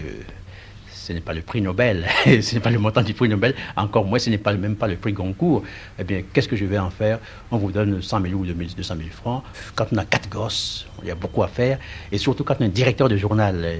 ce 1.10 1.14
n'est 1.14 1.22
pas 1.22 1.34
le 1.34 1.42
prix 1.42 1.60
Nobel, 1.60 2.06
ce 2.26 2.54
n'est 2.54 2.62
pas 2.62 2.70
le 2.70 2.78
montant 2.78 3.02
du 3.02 3.16
prix 3.16 3.28
Nobel, 3.28 3.56
encore 3.76 4.06
moins 4.06 4.20
ce 4.20 4.30
n'est 4.30 4.38
pas, 4.38 4.54
même 4.54 4.76
pas 4.76 4.88
le 4.88 4.96
prix 4.96 5.12
Goncourt. 5.12 5.64
Eh 5.98 6.04
bien, 6.04 6.22
qu'est-ce 6.32 6.48
que 6.48 6.56
je 6.56 6.66
vais 6.66 6.78
en 6.78 6.92
faire? 6.92 7.18
On 7.50 7.58
vous 7.58 7.72
donne 7.72 8.00
100 8.00 8.22
000 8.22 8.34
ou 8.36 8.46
200 8.46 8.96
000 8.96 9.10
francs. 9.10 9.44
Quand 9.74 9.88
on 9.92 9.98
a 9.98 10.06
quatre 10.06 10.30
gosses, 10.30 10.88
il 11.02 11.08
y 11.08 11.12
a 11.12 11.16
beaucoup 11.16 11.42
à 11.42 11.48
faire. 11.48 11.80
Et 12.12 12.20
surtout 12.20 12.44
quand 12.44 12.58
on 12.60 12.66
est 12.66 12.70
directeur 12.70 13.10
de 13.10 13.18
journal, 13.18 13.56
euh, 13.64 13.80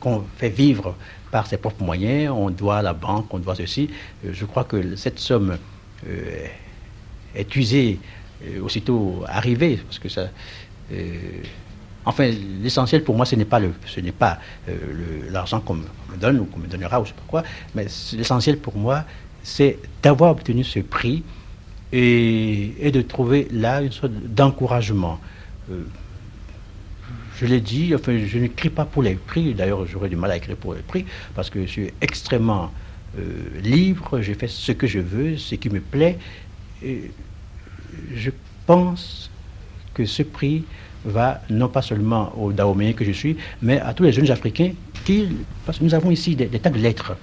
qu'on 0.00 0.24
fait 0.38 0.48
vivre 0.48 0.96
par 1.30 1.46
ses 1.46 1.56
propres 1.56 1.84
moyens, 1.84 2.34
on 2.36 2.50
doit 2.50 2.78
à 2.78 2.82
la 2.82 2.94
banque, 2.94 3.32
on 3.32 3.38
doit 3.38 3.54
ceci. 3.54 3.88
Euh, 4.24 4.30
je 4.32 4.44
crois 4.44 4.64
que 4.64 4.96
cette 4.96 5.20
somme 5.20 5.56
euh, 6.08 6.46
est 7.36 7.54
usée 7.54 8.00
aussitôt 8.60 9.22
arrivée, 9.28 9.76
parce 9.76 10.00
que 10.00 10.08
ça... 10.08 10.30
Enfin, 12.04 12.30
l'essentiel 12.62 13.04
pour 13.04 13.14
moi, 13.14 13.26
ce 13.26 13.36
n'est 13.36 13.44
pas, 13.44 13.60
le, 13.60 13.72
ce 13.86 14.00
n'est 14.00 14.12
pas 14.12 14.38
euh, 14.68 14.74
l'argent 15.30 15.60
qu'on 15.60 15.74
me 15.74 15.84
donne 16.18 16.40
ou 16.40 16.44
qu'on 16.46 16.58
me 16.58 16.66
donnera 16.66 17.00
ou 17.00 17.04
je 17.04 17.10
sais 17.10 17.14
pas 17.14 17.22
quoi, 17.28 17.42
mais 17.74 17.86
l'essentiel 18.14 18.58
pour 18.58 18.76
moi, 18.76 19.04
c'est 19.42 19.78
d'avoir 20.02 20.30
obtenu 20.30 20.64
ce 20.64 20.80
prix 20.80 21.22
et, 21.92 22.90
de 22.92 23.02
trouver 23.02 23.48
là 23.50 23.82
une 23.82 23.92
sorte 23.92 24.12
d'encouragement. 24.12 25.20
Euh, 25.70 25.82
je 27.36 27.46
l'ai 27.46 27.60
dit, 27.60 27.90
je 27.90 28.38
n'écris 28.38 28.70
pas 28.70 28.84
pour 28.84 29.02
les 29.02 29.14
prix, 29.14 29.54
d'ailleurs 29.54 29.86
j'aurais 29.86 30.08
du 30.08 30.16
mal 30.16 30.30
à 30.30 30.36
écrire 30.36 30.56
pour 30.56 30.74
les 30.74 30.82
prix, 30.82 31.06
parce 31.34 31.48
que 31.48 31.62
je 31.62 31.70
suis 31.70 31.90
extrêmement 32.00 32.70
euh, 33.18 33.60
libre, 33.62 34.20
j'ai 34.20 34.34
fait 34.34 34.48
ce 34.48 34.72
que 34.72 34.86
je 34.86 34.98
veux, 34.98 35.36
ce 35.36 35.54
qui 35.54 35.70
me 35.70 35.80
plaît, 35.80 36.18
et 36.82 37.10
je 38.14 38.30
pense 38.66 39.30
que 39.94 40.04
ce 40.04 40.22
prix 40.22 40.64
va 41.04 41.40
non 41.48 41.68
pas 41.68 41.82
seulement 41.82 42.32
aux 42.36 42.52
Dahoméens 42.52 42.92
que 42.92 43.04
je 43.04 43.12
suis, 43.12 43.36
mais 43.62 43.80
à 43.80 43.94
tous 43.94 44.02
les 44.02 44.12
jeunes 44.12 44.30
Africains 44.30 44.72
qui, 45.04 45.28
parce 45.64 45.78
que 45.78 45.84
nous 45.84 45.94
avons 45.94 46.10
ici 46.10 46.36
des, 46.36 46.48
tas 46.48 46.70
de 46.70 46.78
lettres. 46.78 47.16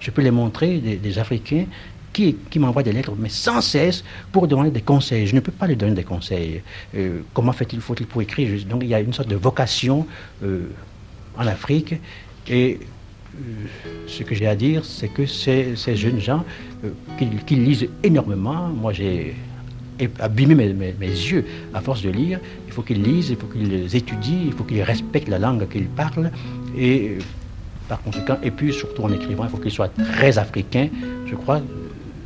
Je 0.00 0.10
peux 0.10 0.22
les 0.22 0.30
montrer, 0.30 0.78
des, 0.78 1.18
Africains 1.18 1.64
qui, 2.12 2.36
qui 2.50 2.58
m'envoient 2.58 2.82
des 2.82 2.92
lettres, 2.92 3.12
mais 3.18 3.28
sans 3.28 3.60
cesse, 3.60 4.04
pour 4.32 4.46
demander 4.48 4.70
des 4.70 4.82
conseils. 4.82 5.26
Je 5.26 5.34
ne 5.34 5.40
peux 5.40 5.52
pas 5.52 5.66
leur 5.66 5.76
donner 5.76 5.94
des 5.94 6.04
conseils. 6.04 6.62
Euh, 6.94 7.20
comment 7.32 7.52
fait-il, 7.52 7.80
faut-il 7.80 8.06
pour 8.06 8.20
écrire? 8.20 8.64
Donc 8.66 8.82
il 8.82 8.88
y 8.88 8.94
a 8.94 9.00
une 9.00 9.12
sorte 9.12 9.28
de 9.28 9.36
vocation 9.36 10.06
euh, 10.42 10.68
en 11.38 11.46
Afrique. 11.46 11.94
Et 12.48 12.80
euh, 13.34 13.38
ce 14.08 14.24
que 14.24 14.34
j'ai 14.34 14.46
à 14.46 14.56
dire, 14.56 14.84
c'est 14.84 15.08
que 15.08 15.24
ces, 15.24 15.76
ces, 15.76 15.96
jeunes 15.96 16.20
gens 16.20 16.44
qui, 17.18 17.28
qui 17.46 17.54
lisent 17.54 17.88
énormément, 18.02 18.68
moi 18.68 18.92
j'ai 18.92 19.36
abîmer 20.20 20.54
mes, 20.54 20.72
mes, 20.72 21.06
yeux 21.06 21.44
à 21.74 21.80
force 21.80 22.02
de 22.02 22.10
lire. 22.10 22.40
Il 22.66 22.72
faut 22.72 22.82
qu'ils 22.82 23.02
lisent, 23.02 23.30
il 23.30 23.36
faut 23.36 23.46
qu'ils 23.46 23.96
étudient, 23.96 24.42
il 24.46 24.52
faut 24.52 24.64
qu'ils 24.64 24.82
respectent 24.82 25.28
la 25.28 25.38
langue 25.38 25.68
qu'ils 25.68 25.86
parlent. 25.86 26.30
Et 26.76 27.18
par 27.88 28.02
conséquent, 28.02 28.38
et 28.42 28.50
puis 28.50 28.72
surtout 28.72 29.02
en 29.02 29.12
écrivant, 29.12 29.44
il 29.44 29.50
faut 29.50 29.58
qu'ils 29.58 29.72
soient 29.72 29.88
très 29.88 30.38
africains. 30.38 30.88
Je 31.26 31.34
crois, 31.34 31.60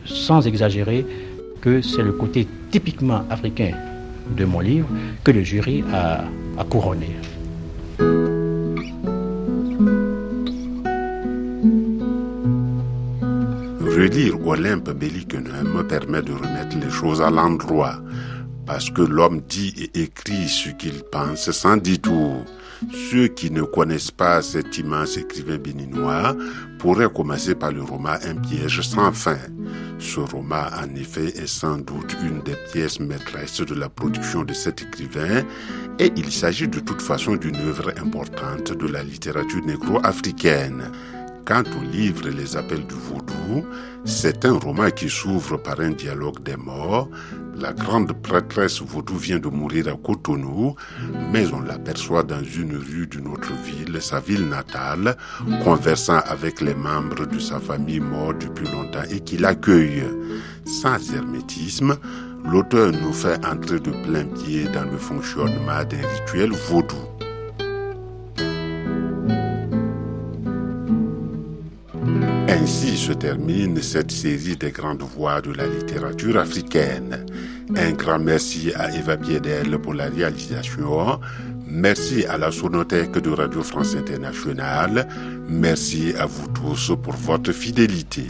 sans 0.04 0.46
exagérer, 0.46 1.04
que 1.60 1.82
c'est 1.82 2.02
le 2.02 2.12
côté 2.12 2.46
typiquement 2.70 3.22
africain 3.30 3.72
de 4.36 4.44
mon 4.44 4.60
livre 4.60 4.88
que 5.24 5.30
le 5.30 5.42
jury 5.42 5.82
a 5.92 6.24
couronné. 6.64 7.10
Relire 13.96 14.46
Olympe 14.46 14.88
me 14.90 15.82
permet 15.82 16.20
de 16.20 16.32
remettre 16.32 16.76
les 16.78 16.90
choses 16.90 17.22
à 17.22 17.30
l'endroit, 17.30 17.94
parce 18.66 18.90
que 18.90 19.00
l'homme 19.00 19.40
dit 19.48 19.72
et 19.94 20.02
écrit 20.02 20.48
ce 20.48 20.68
qu'il 20.68 21.02
pense 21.10 21.50
sans 21.50 21.78
détour. 21.78 22.44
Ceux 23.10 23.28
qui 23.28 23.50
ne 23.50 23.62
connaissent 23.62 24.10
pas 24.10 24.42
cet 24.42 24.76
immense 24.76 25.16
écrivain 25.16 25.56
béninois 25.56 26.36
pourraient 26.78 27.08
commencer 27.10 27.54
par 27.54 27.72
le 27.72 27.82
roman 27.82 28.16
Un 28.22 28.34
piège 28.34 28.82
sans 28.82 29.12
fin. 29.12 29.38
Ce 29.98 30.20
roman, 30.20 30.66
en 30.78 30.94
effet, 30.94 31.28
est 31.28 31.46
sans 31.46 31.78
doute 31.78 32.14
une 32.22 32.42
des 32.42 32.56
pièces 32.70 33.00
maîtresses 33.00 33.62
de 33.62 33.74
la 33.74 33.88
production 33.88 34.44
de 34.44 34.52
cet 34.52 34.82
écrivain 34.82 35.42
et 35.98 36.12
il 36.16 36.30
s'agit 36.30 36.68
de 36.68 36.80
toute 36.80 37.00
façon 37.00 37.36
d'une 37.36 37.56
œuvre 37.56 37.94
importante 37.96 38.74
de 38.76 38.86
la 38.88 39.02
littérature 39.02 39.64
négro-africaine. 39.64 40.92
Quant 41.46 41.62
au 41.62 41.90
livre 41.92 42.28
Les 42.28 42.56
appels 42.56 42.84
du 42.86 42.94
vaudou, 42.94 43.32
c'est 44.04 44.44
un 44.44 44.58
roman 44.58 44.90
qui 44.90 45.08
s'ouvre 45.08 45.56
par 45.56 45.80
un 45.80 45.90
dialogue 45.90 46.42
des 46.42 46.56
morts. 46.56 47.08
La 47.58 47.72
grande 47.72 48.12
prêtresse 48.12 48.82
vaudou 48.82 49.16
vient 49.16 49.38
de 49.38 49.48
mourir 49.48 49.88
à 49.88 49.96
Cotonou, 49.96 50.74
mais 51.32 51.46
on 51.52 51.60
l'aperçoit 51.60 52.22
dans 52.22 52.42
une 52.42 52.76
rue 52.76 53.06
d'une 53.06 53.28
autre 53.28 53.52
ville, 53.64 54.00
sa 54.00 54.20
ville 54.20 54.48
natale, 54.48 55.16
conversant 55.64 56.20
avec 56.26 56.60
les 56.60 56.74
membres 56.74 57.26
de 57.26 57.38
sa 57.38 57.58
famille 57.58 58.00
morts 58.00 58.34
depuis 58.34 58.66
longtemps 58.66 59.08
et 59.10 59.20
qui 59.20 59.38
l'accueillent. 59.38 60.04
Sans 60.66 61.14
hermétisme, 61.14 61.96
l'auteur 62.44 62.92
nous 62.92 63.12
fait 63.12 63.44
entrer 63.46 63.80
de 63.80 63.90
plein 63.90 64.24
pied 64.24 64.64
dans 64.74 64.84
le 64.84 64.98
fonctionnement 64.98 65.84
d'un 65.88 66.06
rituel 66.06 66.52
vaudou. 66.52 66.96
Ainsi 72.48 72.96
se 72.96 73.12
termine 73.12 73.82
cette 73.82 74.10
série 74.10 74.56
des 74.56 74.70
grandes 74.70 75.02
voix 75.02 75.40
de 75.40 75.52
la 75.52 75.66
littérature 75.66 76.38
africaine. 76.38 77.26
Un 77.76 77.92
grand 77.92 78.18
merci 78.18 78.72
à 78.74 78.94
Eva 78.94 79.16
Biedel 79.16 79.78
pour 79.78 79.94
la 79.94 80.06
réalisation. 80.06 81.20
Merci 81.66 82.24
à 82.26 82.38
la 82.38 82.52
Sonothèque 82.52 83.18
de 83.18 83.30
Radio 83.30 83.62
France 83.62 83.96
Internationale. 83.96 85.08
Merci 85.48 86.14
à 86.18 86.26
vous 86.26 86.48
tous 86.48 86.92
pour 87.02 87.14
votre 87.14 87.52
fidélité. 87.52 88.26